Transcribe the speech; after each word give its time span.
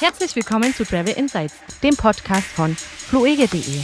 Herzlich 0.00 0.34
willkommen 0.34 0.72
zu 0.72 0.86
Travel 0.86 1.12
Insights, 1.12 1.54
dem 1.82 1.94
Podcast 1.94 2.46
von 2.46 2.74
fluege.de. 2.74 3.82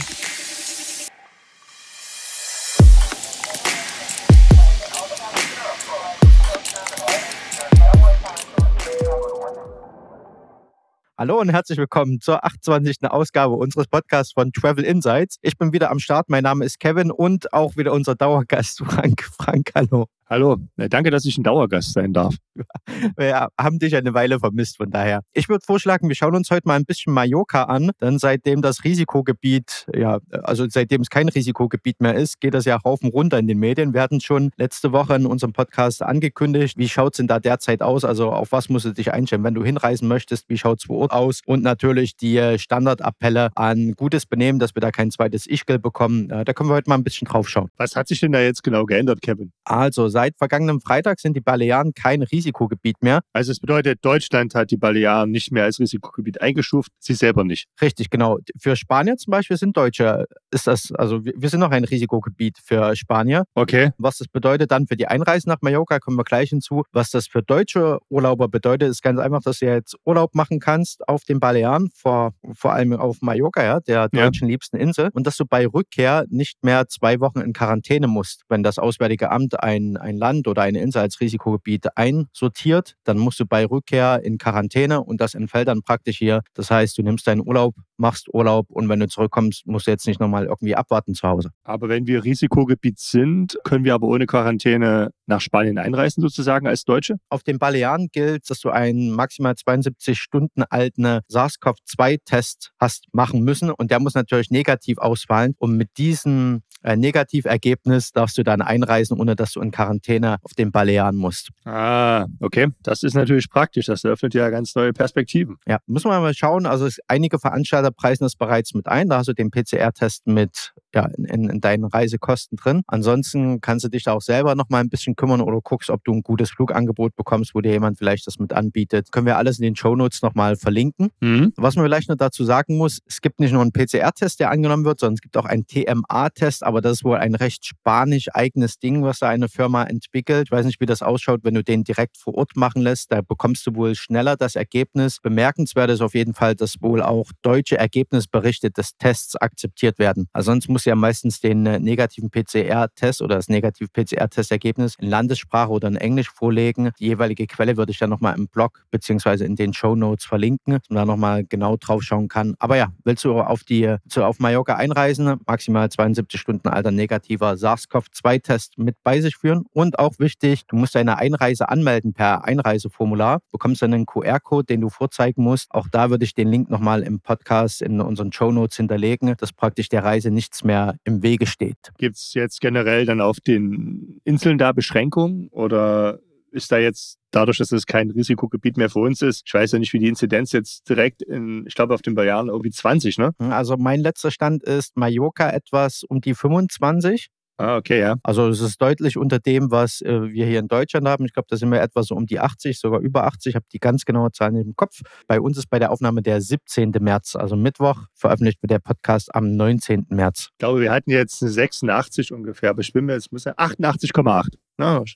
Hallo 11.19 11.39
und 11.39 11.49
herzlich 11.49 11.77
willkommen 11.77 12.19
zur 12.19 12.43
28. 12.43 13.03
Ausgabe 13.03 13.53
unseres 13.53 13.85
Podcasts 13.85 14.33
von 14.33 14.51
Travel 14.51 14.85
Insights. 14.85 15.37
Ich 15.43 15.55
bin 15.59 15.71
wieder 15.71 15.91
am 15.91 15.99
Start. 15.99 16.29
Mein 16.29 16.41
Name 16.41 16.65
ist 16.65 16.79
Kevin 16.79 17.11
und 17.11 17.53
auch 17.53 17.77
wieder 17.77 17.93
unser 17.93 18.15
Dauergast 18.15 18.79
Frank. 18.87 19.21
Frank, 19.37 19.69
hallo. 19.75 20.07
Hallo, 20.29 20.57
danke, 20.75 21.09
dass 21.09 21.23
ich 21.23 21.37
ein 21.37 21.43
Dauergast 21.43 21.93
sein 21.93 22.11
darf. 22.11 22.35
Wir 23.17 23.47
haben 23.57 23.79
dich 23.79 23.95
eine 23.95 24.13
Weile 24.13 24.39
vermisst, 24.39 24.75
von 24.75 24.91
daher. 24.91 25.21
Ich 25.31 25.47
würde 25.47 25.63
vorschlagen, 25.65 26.09
wir 26.09 26.15
schauen 26.15 26.35
uns 26.35 26.49
heute 26.49 26.67
mal 26.67 26.75
ein 26.75 26.85
bisschen 26.85 27.13
Mallorca 27.13 27.63
an, 27.63 27.91
denn 28.01 28.17
seitdem 28.19 28.61
das 28.61 28.83
Risikogebiet, 28.83 29.85
ja, 29.95 30.19
also 30.43 30.65
seitdem 30.67 31.01
es 31.01 31.09
kein 31.09 31.29
Risikogebiet 31.29 32.01
mehr 32.01 32.15
ist, 32.15 32.41
geht 32.41 32.55
das 32.55 32.65
ja 32.65 32.79
Haufen 32.83 33.09
runter 33.09 33.37
in 33.37 33.47
den 33.47 33.59
Medien. 33.59 33.93
Wir 33.93 34.01
hatten 34.01 34.19
schon 34.19 34.51
letzte 34.57 34.91
Woche 34.91 35.15
in 35.15 35.27
unserem 35.27 35.53
Podcast 35.53 36.01
angekündigt, 36.01 36.77
wie 36.77 36.89
schaut 36.89 37.13
es 37.13 37.17
denn 37.17 37.27
da 37.27 37.39
derzeit 37.39 37.81
aus? 37.81 38.03
Also 38.03 38.31
auf 38.31 38.51
was 38.51 38.69
musst 38.69 38.85
du 38.85 38.91
dich 38.91 39.13
einstellen, 39.13 39.43
wenn 39.43 39.53
du 39.53 39.63
hinreisen 39.63 40.07
möchtest? 40.07 40.49
Wie 40.49 40.57
schaut 40.57 40.79
es 40.79 40.85
vor 40.85 40.97
Ort 40.97 41.11
aus? 41.11 41.41
Und 41.45 41.63
natürlich 41.63 42.17
die 42.17 42.57
Standardappelle 42.57 43.49
an 43.55 43.93
gutes 43.93 44.25
Benehmen, 44.25 44.59
dass 44.59 44.75
wir 44.75 44.81
da 44.81 44.91
kein 44.91 45.11
zweites 45.11 45.45
Ischgl 45.45 45.79
bekommen. 45.79 46.27
Da 46.27 46.43
können 46.53 46.69
wir 46.69 46.75
heute 46.75 46.89
mal 46.89 46.95
ein 46.95 47.03
bisschen 47.03 47.27
drauf 47.27 47.47
schauen. 47.47 47.69
Was 47.77 47.95
hat 47.95 48.07
sich 48.07 48.19
denn 48.19 48.31
da 48.31 48.41
jetzt 48.41 48.63
genau 48.63 48.85
geändert, 48.85 49.21
Kevin? 49.21 49.51
Also 49.63 50.09
seit 50.17 50.35
vergangenem 50.35 50.81
Freitag 50.81 51.19
sind 51.19 51.37
die 51.37 51.41
Balearen 51.41 51.93
kein 51.93 52.23
Risikogebiet 52.23 53.03
mehr. 53.03 53.21
Also 53.33 53.51
es 53.51 53.59
bedeutet, 53.59 53.99
Deutschland 54.01 54.55
hat 54.55 54.71
die 54.71 54.77
Balearen 54.77 55.29
nicht 55.29 55.51
mehr 55.51 55.65
als 55.65 55.79
Risikogebiet 55.79 56.41
eingestuft, 56.41 56.91
sie 56.97 57.13
selber 57.13 57.43
nicht. 57.43 57.67
Richtig, 57.79 58.09
genau. 58.09 58.39
Für 58.59 58.75
Spanier 58.75 59.17
zum 59.17 59.29
Beispiel 59.29 59.57
sind 59.57 59.77
Deutsche, 59.77 60.25
ist 60.49 60.65
das, 60.65 60.91
also 60.91 61.23
wir 61.23 61.49
sind 61.49 61.59
noch 61.59 61.69
ein 61.69 61.83
Risikogebiet 61.83 62.57
für 62.57 62.95
Spanier. 62.95 63.43
Okay. 63.53 63.91
Was 63.99 64.17
das 64.17 64.27
bedeutet 64.27 64.71
dann 64.71 64.87
für 64.87 64.97
die 64.97 65.05
Einreise 65.05 65.47
nach 65.47 65.59
Mallorca, 65.61 65.99
kommen 65.99 66.17
wir 66.17 66.23
gleich 66.23 66.49
hinzu. 66.49 66.81
Was 66.91 67.11
das 67.11 67.27
für 67.27 67.43
deutsche 67.43 67.99
Urlauber 68.09 68.47
bedeutet, 68.47 68.89
ist 68.89 69.03
ganz 69.03 69.19
einfach, 69.19 69.41
dass 69.43 69.59
du 69.59 69.67
jetzt 69.67 69.95
Urlaub 70.03 70.33
machen 70.33 70.59
kannst 70.59 71.07
auf 71.07 71.25
den 71.25 71.39
Balearen, 71.39 71.91
vor, 71.93 72.33
vor 72.53 72.73
allem 72.73 72.93
auf 72.93 73.17
Mallorca, 73.21 73.63
ja, 73.63 73.79
der 73.81 74.09
deutschen 74.09 74.47
ja. 74.47 74.53
liebsten 74.53 74.77
Insel, 74.77 75.11
und 75.13 75.27
dass 75.27 75.37
du 75.37 75.45
bei 75.45 75.67
Rückkehr 75.67 76.25
nicht 76.29 76.63
mehr 76.63 76.87
zwei 76.87 77.19
Wochen 77.19 77.41
in 77.41 77.53
Quarantäne 77.53 78.07
musst, 78.07 78.41
wenn 78.49 78.63
das 78.63 78.79
Auswärtige 78.79 79.29
Amt 79.29 79.61
ein, 79.61 79.95
ein 80.07 80.17
Land 80.17 80.47
oder 80.47 80.63
eine 80.63 80.81
Insel 80.81 81.01
als 81.01 81.19
Risikogebiet 81.21 81.97
einsortiert, 81.97 82.95
dann 83.03 83.17
musst 83.17 83.39
du 83.39 83.45
bei 83.45 83.65
Rückkehr 83.65 84.21
in 84.23 84.37
Quarantäne 84.37 85.03
und 85.03 85.21
das 85.21 85.35
entfällt 85.35 85.67
dann 85.67 85.83
praktisch 85.83 86.17
hier. 86.17 86.41
Das 86.53 86.71
heißt, 86.71 86.97
du 86.97 87.03
nimmst 87.03 87.27
deinen 87.27 87.45
Urlaub, 87.45 87.75
machst 87.97 88.33
Urlaub 88.33 88.69
und 88.69 88.89
wenn 88.89 88.99
du 88.99 89.07
zurückkommst, 89.07 89.65
musst 89.67 89.87
du 89.87 89.91
jetzt 89.91 90.07
nicht 90.07 90.19
nochmal 90.19 90.45
irgendwie 90.45 90.75
abwarten 90.75 91.13
zu 91.13 91.27
Hause. 91.27 91.49
Aber 91.63 91.89
wenn 91.89 92.07
wir 92.07 92.23
Risikogebiet 92.23 92.99
sind, 92.99 93.57
können 93.63 93.83
wir 93.83 93.93
aber 93.93 94.07
ohne 94.07 94.25
Quarantäne 94.25 95.11
nach 95.25 95.41
Spanien 95.41 95.77
einreisen 95.77 96.21
sozusagen 96.21 96.67
als 96.67 96.85
Deutsche? 96.85 97.15
Auf 97.29 97.43
den 97.43 97.59
Balearen 97.59 98.09
gilt, 98.11 98.49
dass 98.49 98.59
du 98.59 98.69
einen 98.69 99.11
maximal 99.11 99.55
72 99.55 100.19
Stunden 100.19 100.63
alten 100.63 101.19
SARS-CoV-2-Test 101.27 102.71
hast 102.79 103.05
machen 103.11 103.43
müssen 103.43 103.71
und 103.71 103.91
der 103.91 103.99
muss 103.99 104.15
natürlich 104.15 104.51
negativ 104.51 104.97
ausfallen 104.97 105.55
und 105.57 105.75
mit 105.77 105.97
diesem 105.97 106.61
äh, 106.83 106.95
Negativergebnis 106.95 108.11
darfst 108.11 108.37
du 108.37 108.43
dann 108.43 108.61
einreisen, 108.61 109.19
ohne 109.19 109.35
dass 109.35 109.51
du 109.53 109.61
in 109.61 109.71
Quarantäne 109.71 110.37
auf 110.41 110.53
den 110.53 110.71
Balearen 110.71 111.15
musst. 111.15 111.49
Ah, 111.65 112.27
okay. 112.39 112.67
Das 112.83 113.03
ist 113.03 113.13
natürlich 113.13 113.49
praktisch. 113.49 113.87
Das 113.87 114.03
eröffnet 114.03 114.33
ja 114.33 114.49
ganz 114.49 114.75
neue 114.75 114.93
Perspektiven. 114.93 115.57
Ja, 115.67 115.79
müssen 115.85 116.09
wir 116.09 116.19
mal 116.19 116.33
schauen. 116.33 116.65
Also 116.65 116.87
einige 117.07 117.39
Veranstalter 117.39 117.86
preisen 117.91 118.23
das 118.23 118.35
bereits 118.35 118.73
mit 118.73 118.87
ein. 118.87 119.09
Da 119.09 119.17
hast 119.17 119.27
du 119.27 119.33
den 119.33 119.51
PCR-Test 119.51 120.27
mit 120.27 120.73
ja, 120.93 121.05
in, 121.17 121.49
in, 121.49 121.61
deinen 121.61 121.85
Reisekosten 121.85 122.57
drin. 122.57 122.81
Ansonsten 122.87 123.61
kannst 123.61 123.85
du 123.85 123.89
dich 123.89 124.03
da 124.03 124.13
auch 124.13 124.21
selber 124.21 124.55
noch 124.55 124.69
mal 124.69 124.79
ein 124.79 124.89
bisschen 124.89 125.15
kümmern 125.15 125.41
oder 125.41 125.59
guckst, 125.61 125.89
ob 125.89 126.03
du 126.03 126.13
ein 126.13 126.21
gutes 126.21 126.49
Flugangebot 126.49 127.15
bekommst, 127.15 127.53
wo 127.53 127.61
dir 127.61 127.71
jemand 127.71 127.97
vielleicht 127.97 128.25
das 128.25 128.39
mit 128.39 128.53
anbietet. 128.53 129.11
Können 129.11 129.27
wir 129.27 129.37
alles 129.37 129.59
in 129.59 129.63
den 129.63 129.75
Shownotes 129.75 130.21
noch 130.21 130.33
mal 130.33 130.55
verlinken. 130.55 131.09
Mhm. 131.19 131.53
Was 131.57 131.75
man 131.75 131.85
vielleicht 131.85 132.09
noch 132.09 132.15
dazu 132.15 132.43
sagen 132.43 132.77
muss, 132.77 132.99
es 133.05 133.21
gibt 133.21 133.39
nicht 133.39 133.51
nur 133.51 133.61
einen 133.61 133.71
PCR-Test, 133.71 134.39
der 134.39 134.49
angenommen 134.49 134.85
wird, 134.85 134.99
sondern 134.99 135.15
es 135.15 135.21
gibt 135.21 135.37
auch 135.37 135.45
einen 135.45 135.67
TMA-Test, 135.67 136.63
aber 136.63 136.81
das 136.81 136.93
ist 136.93 137.03
wohl 137.03 137.17
ein 137.17 137.35
recht 137.35 137.65
spanisch 137.65 138.29
eigenes 138.33 138.79
Ding, 138.79 139.03
was 139.03 139.19
da 139.19 139.29
eine 139.29 139.49
Firma 139.49 139.83
entwickelt. 139.83 140.47
Ich 140.47 140.51
weiß 140.51 140.65
nicht, 140.65 140.79
wie 140.79 140.85
das 140.85 141.01
ausschaut, 141.01 141.41
wenn 141.43 141.53
du 141.53 141.63
den 141.63 141.83
direkt 141.83 142.17
vor 142.17 142.35
Ort 142.35 142.55
machen 142.55 142.81
lässt. 142.81 143.11
Da 143.11 143.21
bekommst 143.21 143.67
du 143.67 143.75
wohl 143.75 143.95
schneller 143.95 144.35
das 144.35 144.55
Ergebnis. 144.55 145.19
Bemerkenswert 145.19 145.91
ist 145.91 146.01
auf 146.01 146.15
jeden 146.15 146.33
Fall, 146.33 146.55
dass 146.55 146.81
wohl 146.81 147.01
auch 147.01 147.31
deutsche 147.41 147.76
Ergebnisberichte 147.77 148.71
des 148.71 148.97
Tests 148.97 149.35
akzeptiert 149.35 149.99
werden. 149.99 150.27
Also 150.33 150.51
sonst 150.51 150.69
muss 150.69 150.85
ja 150.85 150.95
meistens 150.95 151.39
den 151.39 151.65
äh, 151.65 151.79
negativen 151.79 152.29
PCR-Test 152.29 153.21
oder 153.21 153.35
das 153.35 153.49
negative 153.49 153.89
PCR-Testergebnis 153.89 154.95
in 154.99 155.09
Landessprache 155.09 155.69
oder 155.69 155.87
in 155.87 155.95
Englisch 155.95 156.29
vorlegen. 156.29 156.91
Die 156.99 157.05
jeweilige 157.05 157.47
Quelle 157.47 157.77
würde 157.77 157.91
ich 157.91 157.99
dann 157.99 158.09
nochmal 158.09 158.35
im 158.37 158.47
Blog 158.47 158.83
beziehungsweise 158.91 159.45
in 159.45 159.55
den 159.55 159.73
Show 159.73 159.95
Notes 159.95 160.25
verlinken, 160.25 160.73
dass 160.73 160.89
man 160.89 160.97
da 160.97 161.05
nochmal 161.05 161.43
genau 161.43 161.77
drauf 161.77 162.03
schauen 162.03 162.27
kann. 162.27 162.55
Aber 162.59 162.77
ja, 162.77 162.93
willst 163.03 163.23
du 163.23 163.39
auf, 163.39 163.63
die, 163.63 163.95
zu, 164.09 164.23
auf 164.23 164.39
Mallorca 164.39 164.75
einreisen, 164.75 165.39
maximal 165.45 165.89
72 165.89 166.39
Stunden 166.39 166.67
alter 166.67 166.91
negativer 166.91 167.55
SARS-CoV-2-Test 167.55 168.77
mit 168.77 168.95
bei 169.03 169.21
sich 169.21 169.35
führen. 169.35 169.65
Und 169.71 169.99
auch 169.99 170.19
wichtig, 170.19 170.65
du 170.67 170.75
musst 170.75 170.95
deine 170.95 171.17
Einreise 171.17 171.69
anmelden 171.69 172.13
per 172.13 172.45
Einreiseformular, 172.45 173.39
bekommst 173.51 173.81
dann 173.81 173.93
einen 173.93 174.05
QR-Code, 174.05 174.65
den 174.65 174.81
du 174.81 174.89
vorzeigen 174.89 175.43
musst. 175.43 175.71
Auch 175.71 175.87
da 175.91 176.09
würde 176.09 176.25
ich 176.25 176.33
den 176.33 176.47
Link 176.47 176.69
nochmal 176.69 177.03
im 177.03 177.19
Podcast 177.19 177.66
in 177.81 178.01
unseren 178.01 178.31
Show 178.31 178.51
Notes 178.51 178.77
hinterlegen, 178.77 179.35
dass 179.37 179.53
praktisch 179.53 179.89
der 179.89 180.03
Reise 180.03 180.31
nichts 180.31 180.63
mehr 180.63 180.97
im 181.03 181.23
Wege 181.23 181.45
steht. 181.45 181.77
Gibt 181.97 182.15
es 182.15 182.33
jetzt 182.33 182.61
generell 182.61 183.05
dann 183.05 183.21
auf 183.21 183.39
den 183.39 184.19
Inseln 184.23 184.57
da 184.57 184.71
Beschränkungen 184.71 185.47
oder 185.49 186.19
ist 186.51 186.71
da 186.71 186.77
jetzt 186.77 187.19
dadurch, 187.31 187.57
dass 187.57 187.71
es 187.71 187.85
kein 187.85 188.09
Risikogebiet 188.09 188.77
mehr 188.77 188.89
für 188.89 188.99
uns 188.99 189.21
ist, 189.21 189.43
ich 189.45 189.53
weiß 189.53 189.73
ja 189.73 189.79
nicht, 189.79 189.93
wie 189.93 189.99
die 189.99 190.07
Inzidenz 190.07 190.51
jetzt 190.51 190.89
direkt 190.89 191.21
in, 191.21 191.65
ich 191.67 191.75
glaube, 191.75 191.93
auf 191.93 192.01
den 192.01 192.15
Balearen 192.15 192.47
irgendwie 192.47 192.71
20, 192.71 193.17
ne? 193.17 193.31
Also 193.39 193.77
mein 193.77 193.99
letzter 193.99 194.31
Stand 194.31 194.63
ist 194.63 194.97
Mallorca 194.97 195.49
etwas 195.49 196.03
um 196.03 196.21
die 196.21 196.33
25. 196.33 197.29
Ah, 197.59 197.77
okay, 197.77 197.99
ja. 197.99 198.17
Also 198.21 198.47
es 198.49 198.61
ist 198.61 198.79
deutlich 198.79 199.17
unter 199.17 199.39
dem, 199.39 199.71
was 199.71 200.01
äh, 200.01 200.31
wir 200.31 200.45
hier 200.45 200.59
in 200.59 200.67
Deutschland 200.67 201.07
haben. 201.07 201.25
Ich 201.25 201.33
glaube, 201.33 201.47
da 201.49 201.57
sind 201.57 201.71
wir 201.71 201.81
etwa 201.81 202.03
so 202.03 202.13
um 202.13 202.27
die 202.27 202.39
80, 202.39 202.79
sogar 202.79 202.99
über 202.99 203.25
80. 203.25 203.49
Ich 203.49 203.55
habe 203.55 203.65
die 203.73 203.79
ganz 203.79 204.05
genaue 204.05 204.31
Zahl 204.31 204.55
im 204.55 204.75
Kopf. 204.75 205.01
Bei 205.27 205.41
uns 205.41 205.57
ist 205.57 205.67
bei 205.67 205.79
der 205.79 205.91
Aufnahme 205.91 206.21
der 206.21 206.39
17. 206.39 206.91
März, 206.99 207.35
also 207.35 207.55
Mittwoch, 207.55 208.03
veröffentlicht 208.13 208.61
wird 208.61 208.71
der 208.71 208.79
Podcast 208.79 209.33
am 209.33 209.55
19. 209.55 210.05
März. 210.09 210.49
Ich 210.51 210.57
glaube, 210.59 210.81
wir 210.81 210.91
hatten 210.91 211.09
jetzt 211.09 211.39
86 211.39 212.31
ungefähr, 212.31 212.69
aber 212.69 212.81
ich 212.81 212.93
bin 212.93 213.05
mir 213.05 213.13
jetzt 213.13 213.33
88,8. 213.33 214.49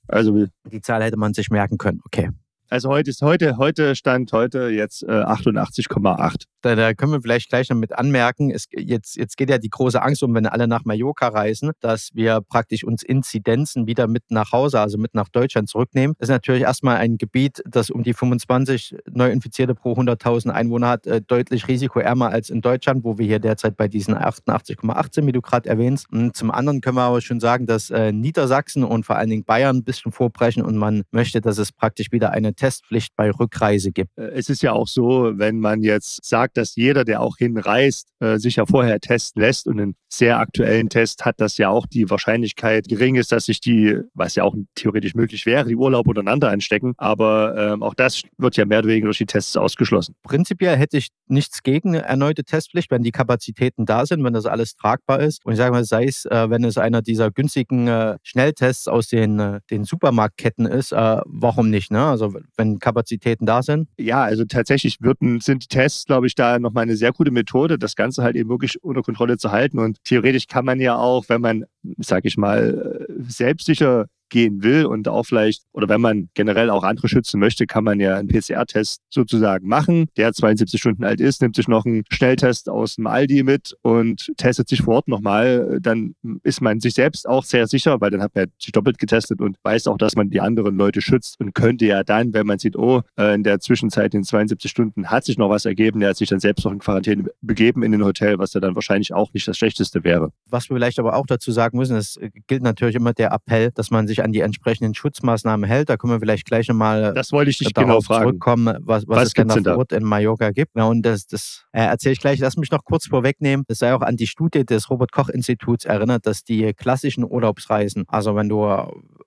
Also 0.07 0.47
die 0.65 0.81
Zahl 0.81 1.03
hätte 1.03 1.17
man 1.17 1.35
sich 1.35 1.51
merken 1.51 1.77
können. 1.77 2.01
Okay. 2.05 2.31
Also 2.71 2.87
heute 2.87 3.09
ist 3.09 3.21
heute, 3.21 3.57
heute 3.57 3.97
stand 3.97 4.31
heute 4.31 4.69
jetzt 4.69 5.03
äh, 5.03 5.07
88,8. 5.07 6.45
Da, 6.61 6.75
da, 6.75 6.93
können 6.93 7.11
wir 7.11 7.21
vielleicht 7.21 7.49
gleich 7.49 7.69
noch 7.69 7.75
mit 7.75 7.91
anmerken, 7.91 8.49
es, 8.49 8.67
jetzt, 8.71 9.17
jetzt 9.17 9.35
geht 9.35 9.49
ja 9.49 9.57
die 9.57 9.69
große 9.69 10.01
Angst 10.01 10.23
um, 10.23 10.33
wenn 10.33 10.45
alle 10.45 10.69
nach 10.69 10.85
Mallorca 10.85 11.27
reisen, 11.27 11.71
dass 11.81 12.11
wir 12.13 12.39
praktisch 12.39 12.85
uns 12.85 13.03
Inzidenzen 13.03 13.87
wieder 13.87 14.07
mit 14.07 14.23
nach 14.29 14.53
Hause, 14.53 14.79
also 14.79 14.97
mit 14.97 15.13
nach 15.13 15.27
Deutschland 15.27 15.67
zurücknehmen. 15.67 16.15
Das 16.17 16.29
ist 16.29 16.33
natürlich 16.33 16.61
erstmal 16.61 16.95
ein 16.95 17.17
Gebiet, 17.17 17.61
das 17.65 17.89
um 17.89 18.03
die 18.03 18.13
25 18.13 18.95
Neuinfizierte 19.11 19.75
pro 19.75 19.91
100.000 19.91 20.51
Einwohner 20.51 20.87
hat, 20.87 21.07
äh, 21.07 21.19
deutlich 21.21 21.67
risikoärmer 21.67 22.29
als 22.29 22.49
in 22.49 22.61
Deutschland, 22.61 23.03
wo 23.03 23.17
wir 23.17 23.25
hier 23.25 23.39
derzeit 23.39 23.75
bei 23.75 23.89
diesen 23.89 24.15
88,8 24.15 25.13
sind, 25.13 25.27
wie 25.27 25.33
du 25.33 25.41
gerade 25.41 25.67
erwähnst. 25.67 26.09
Und 26.09 26.37
zum 26.37 26.51
anderen 26.51 26.79
können 26.79 26.95
wir 26.95 27.01
aber 27.01 27.19
schon 27.19 27.41
sagen, 27.41 27.65
dass 27.65 27.89
äh, 27.89 28.13
Niedersachsen 28.13 28.85
und 28.85 29.05
vor 29.05 29.17
allen 29.17 29.29
Dingen 29.29 29.43
Bayern 29.43 29.77
ein 29.77 29.83
bisschen 29.83 30.13
vorbrechen 30.13 30.63
und 30.63 30.77
man 30.77 31.03
möchte, 31.11 31.41
dass 31.41 31.57
es 31.57 31.73
praktisch 31.73 32.13
wieder 32.13 32.31
eine 32.31 32.53
Testpflicht 32.61 33.15
bei 33.15 33.31
Rückreise 33.31 33.91
gibt. 33.91 34.15
Äh, 34.17 34.33
es 34.35 34.47
ist 34.47 34.61
ja 34.61 34.71
auch 34.73 34.87
so, 34.87 35.31
wenn 35.35 35.59
man 35.59 35.81
jetzt 35.81 36.23
sagt, 36.23 36.57
dass 36.57 36.75
jeder, 36.75 37.03
der 37.03 37.21
auch 37.21 37.37
hinreist, 37.37 38.09
äh, 38.19 38.37
sich 38.37 38.57
ja 38.57 38.67
vorher 38.67 38.99
testen 38.99 39.41
lässt 39.41 39.65
und 39.65 39.79
einen 39.79 39.95
sehr 40.07 40.37
aktuellen 40.37 40.89
Test 40.89 41.25
hat, 41.25 41.41
dass 41.41 41.57
ja 41.57 41.69
auch 41.69 41.87
die 41.87 42.09
Wahrscheinlichkeit 42.09 42.87
gering 42.87 43.15
ist, 43.15 43.31
dass 43.31 43.45
sich 43.45 43.61
die, 43.61 43.97
was 44.13 44.35
ja 44.35 44.43
auch 44.43 44.53
theoretisch 44.75 45.15
möglich 45.15 45.47
wäre, 45.47 45.67
die 45.67 45.75
Urlaub 45.75 46.07
untereinander 46.07 46.49
anstecken. 46.49 46.93
Aber 46.97 47.55
ähm, 47.57 47.81
auch 47.81 47.95
das 47.95 48.21
wird 48.37 48.57
ja 48.57 48.65
mehr 48.65 48.79
oder 48.79 48.89
weniger 48.89 49.05
durch 49.05 49.17
die 49.17 49.25
Tests 49.25 49.57
ausgeschlossen. 49.57 50.13
Prinzipiell 50.21 50.77
hätte 50.77 50.97
ich 50.97 51.07
nichts 51.27 51.63
gegen 51.63 51.89
eine 51.89 52.03
erneute 52.03 52.43
Testpflicht, 52.43 52.91
wenn 52.91 53.01
die 53.01 53.11
Kapazitäten 53.11 53.85
da 53.87 54.05
sind, 54.05 54.23
wenn 54.23 54.33
das 54.33 54.45
alles 54.45 54.75
tragbar 54.75 55.21
ist. 55.21 55.43
Und 55.45 55.53
ich 55.53 55.57
sage 55.57 55.71
mal, 55.71 55.83
sei 55.83 56.05
es, 56.05 56.25
äh, 56.25 56.49
wenn 56.49 56.63
es 56.63 56.77
einer 56.77 57.01
dieser 57.01 57.31
günstigen 57.31 57.89
Schnelltests 58.21 58.87
aus 58.87 59.07
den, 59.07 59.59
den 59.71 59.83
Supermarktketten 59.83 60.67
ist, 60.67 60.91
warum 60.91 61.69
nicht? 61.69 61.91
Ne? 61.91 62.05
Also 62.05 62.33
wenn 62.57 62.79
Kapazitäten 62.79 63.45
da 63.45 63.63
sind? 63.63 63.87
Ja, 63.97 64.23
also 64.23 64.45
tatsächlich 64.45 64.97
würden, 65.01 65.39
sind 65.39 65.63
die 65.63 65.67
Tests, 65.67 66.05
glaube 66.05 66.27
ich, 66.27 66.35
da 66.35 66.59
nochmal 66.59 66.83
eine 66.83 66.95
sehr 66.95 67.11
gute 67.11 67.31
Methode, 67.31 67.77
das 67.77 67.95
Ganze 67.95 68.23
halt 68.23 68.35
eben 68.35 68.49
wirklich 68.49 68.83
unter 68.83 69.01
Kontrolle 69.01 69.37
zu 69.37 69.51
halten. 69.51 69.79
Und 69.79 70.03
theoretisch 70.03 70.47
kann 70.47 70.65
man 70.65 70.79
ja 70.79 70.95
auch, 70.95 71.25
wenn 71.29 71.41
man, 71.41 71.65
sage 71.97 72.27
ich 72.27 72.37
mal, 72.37 73.07
selbstsicher 73.19 74.07
gehen 74.31 74.63
will 74.63 74.85
und 74.85 75.07
auch 75.07 75.23
vielleicht, 75.23 75.63
oder 75.73 75.87
wenn 75.89 76.01
man 76.01 76.29
generell 76.33 76.71
auch 76.71 76.83
andere 76.83 77.07
schützen 77.07 77.39
möchte, 77.39 77.67
kann 77.67 77.83
man 77.83 77.99
ja 77.99 78.15
einen 78.15 78.27
PCR-Test 78.27 79.01
sozusagen 79.11 79.67
machen, 79.67 80.07
der 80.17 80.33
72 80.33 80.79
Stunden 80.79 81.03
alt 81.03 81.21
ist, 81.21 81.41
nimmt 81.41 81.55
sich 81.55 81.67
noch 81.67 81.85
einen 81.85 82.03
Schnelltest 82.09 82.69
aus 82.69 82.95
dem 82.95 83.05
Aldi 83.05 83.43
mit 83.43 83.75
und 83.83 84.31
testet 84.37 84.69
sich 84.69 84.81
vor 84.81 84.95
Ort 84.95 85.07
nochmal. 85.07 85.79
Dann 85.81 86.15
ist 86.43 86.61
man 86.61 86.79
sich 86.79 86.95
selbst 86.95 87.27
auch 87.27 87.43
sehr 87.43 87.67
sicher, 87.67 88.01
weil 88.01 88.09
dann 88.09 88.21
hat 88.21 88.33
man 88.33 88.47
sich 88.59 88.71
doppelt 88.71 88.97
getestet 88.97 89.41
und 89.41 89.57
weiß 89.63 89.87
auch, 89.87 89.97
dass 89.97 90.15
man 90.15 90.29
die 90.29 90.41
anderen 90.41 90.75
Leute 90.75 91.01
schützt 91.01 91.39
und 91.39 91.53
könnte 91.53 91.85
ja 91.85 92.03
dann, 92.03 92.33
wenn 92.33 92.47
man 92.47 92.57
sieht, 92.57 92.75
oh, 92.75 93.01
äh, 93.17 93.35
in 93.35 93.43
der 93.43 93.59
Zwischenzeit 93.59 94.13
in 94.13 94.23
72 94.23 94.71
Stunden 94.71 95.07
hat 95.07 95.25
sich 95.25 95.37
noch 95.37 95.49
was 95.49 95.65
ergeben, 95.65 95.99
der 95.99 96.09
hat 96.09 96.17
sich 96.17 96.29
dann 96.29 96.39
selbst 96.39 96.63
noch 96.65 96.71
in 96.71 96.79
Quarantäne 96.79 97.25
begeben 97.41 97.83
in 97.83 97.91
den 97.91 98.03
Hotel, 98.03 98.39
was 98.39 98.53
ja 98.53 98.61
dann 98.61 98.75
wahrscheinlich 98.75 99.13
auch 99.13 99.33
nicht 99.33 99.47
das 99.47 99.57
Schlechteste 99.57 100.03
wäre. 100.03 100.31
Was 100.49 100.69
wir 100.69 100.77
vielleicht 100.77 100.99
aber 100.99 101.15
auch 101.15 101.25
dazu 101.25 101.51
sagen 101.51 101.77
müssen, 101.77 101.97
es 101.97 102.17
gilt 102.47 102.63
natürlich 102.63 102.95
immer 102.95 103.13
der 103.13 103.31
Appell, 103.31 103.71
dass 103.71 103.91
man 103.91 104.07
sich 104.07 104.20
an 104.23 104.31
die 104.31 104.41
entsprechenden 104.41 104.93
Schutzmaßnahmen 104.93 105.67
hält. 105.67 105.89
Da 105.89 105.97
können 105.97 106.13
wir 106.13 106.19
vielleicht 106.19 106.45
gleich 106.45 106.67
nochmal 106.67 107.13
das 107.13 107.31
wollte 107.31 107.51
ich 107.51 107.57
dich 107.57 107.73
genau 107.73 108.01
fragen. 108.01 108.23
zurückkommen, 108.23 108.77
was, 108.81 109.07
was, 109.07 109.17
was 109.17 109.27
es 109.27 109.33
denn 109.33 109.47
da 109.47 109.55
vor 109.55 109.77
Ort 109.77 109.91
in 109.91 110.03
Mallorca 110.03 110.51
gibt. 110.51 110.75
Ja, 110.75 110.85
und 110.85 111.03
das, 111.03 111.27
das 111.27 111.65
äh, 111.71 111.81
erzähle 111.81 112.13
ich 112.13 112.19
gleich. 112.19 112.39
Lass 112.39 112.57
mich 112.57 112.71
noch 112.71 112.83
kurz 112.83 113.07
vorwegnehmen. 113.07 113.65
Das 113.67 113.79
sei 113.79 113.93
auch 113.93 114.01
an 114.01 114.17
die 114.17 114.27
Studie 114.27 114.65
des 114.65 114.89
Robert-Koch-Instituts 114.89 115.85
erinnert, 115.85 116.25
dass 116.25 116.43
die 116.43 116.73
klassischen 116.73 117.23
Urlaubsreisen, 117.23 118.05
also 118.07 118.35
wenn 118.35 118.49
du 118.49 118.65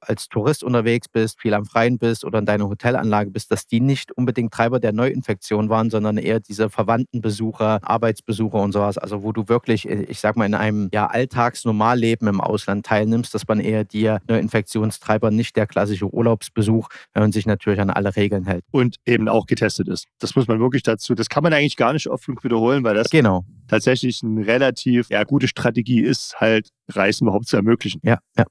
als 0.09 0.29
Tourist 0.29 0.65
unterwegs 0.65 1.09
bist, 1.09 1.41
viel 1.41 1.55
am 1.55 1.65
Freien 1.65 1.99
bist 1.99 2.25
oder 2.25 2.39
in 2.39 2.47
deiner 2.47 2.69
Hotelanlage 2.69 3.31
bist, 3.31 3.51
dass 3.51 3.67
die 3.67 3.81
nicht 3.81 4.13
unbedingt 4.13 4.53
Treiber 4.53 4.81
der 4.81 4.93
Neuinfektion 4.93 5.69
waren, 5.69 5.91
sondern 5.91 6.19
eher 6.19 6.41
diese 6.41 6.71
Verwandtenbesucher, 6.71 7.81
Arbeitsbesucher 7.83 8.59
und 8.59 8.73
sowas. 8.73 8.99
Also 8.99 9.23
wo 9.23 9.33
du 9.33 9.49
wirklich, 9.49 9.89
ich 9.89 10.21
sag 10.21 10.37
mal, 10.37 10.47
in 10.47 10.55
einem 10.55 10.89
ja, 10.93 11.07
Alltagsnormalleben 11.07 12.29
im 12.29 12.41
Ausland 12.41 12.87
teilnimmst, 12.87 13.35
dass 13.35 13.47
man 13.49 13.61
eher 13.61 13.85
die 13.85 14.15
Neuinfektionstreiber, 14.29 15.31
nicht 15.31 15.57
der 15.57 15.67
klassische 15.67 16.13
Urlaubsbesuch, 16.13 16.89
wenn 17.13 17.23
man 17.23 17.33
sich 17.33 17.47
natürlich 17.47 17.81
an 17.81 17.91
alle 17.91 18.15
Regeln 18.17 18.45
hält. 18.45 18.65
Und 18.71 18.97
eben 19.07 19.29
auch 19.29 19.47
getestet 19.47 19.89
ist. 19.89 20.07
Das 20.19 20.37
muss 20.37 20.49
man 20.49 20.61
wirklich 20.61 20.83
dazu, 20.83 21.15
das 21.15 21.29
kann 21.29 21.43
man 21.43 21.53
eigentlich 21.53 21.77
gar 21.77 21.93
nicht 21.93 22.09
oft 22.09 22.29
wiederholen, 22.43 22.85
weil 22.85 22.95
das 22.95 23.11
genau. 23.11 23.45
tatsächlich 23.69 24.21
eine 24.23 24.47
relativ 24.47 25.09
ja, 25.11 25.25
gute 25.25 25.49
Strategie 25.49 26.01
ist, 26.01 26.41
halt 26.41 26.69
Reisen 26.91 27.25
überhaupt 27.27 27.47
zu 27.47 27.57
ermöglichen. 27.57 28.01
Ja, 28.05 28.19
ja. 28.37 28.45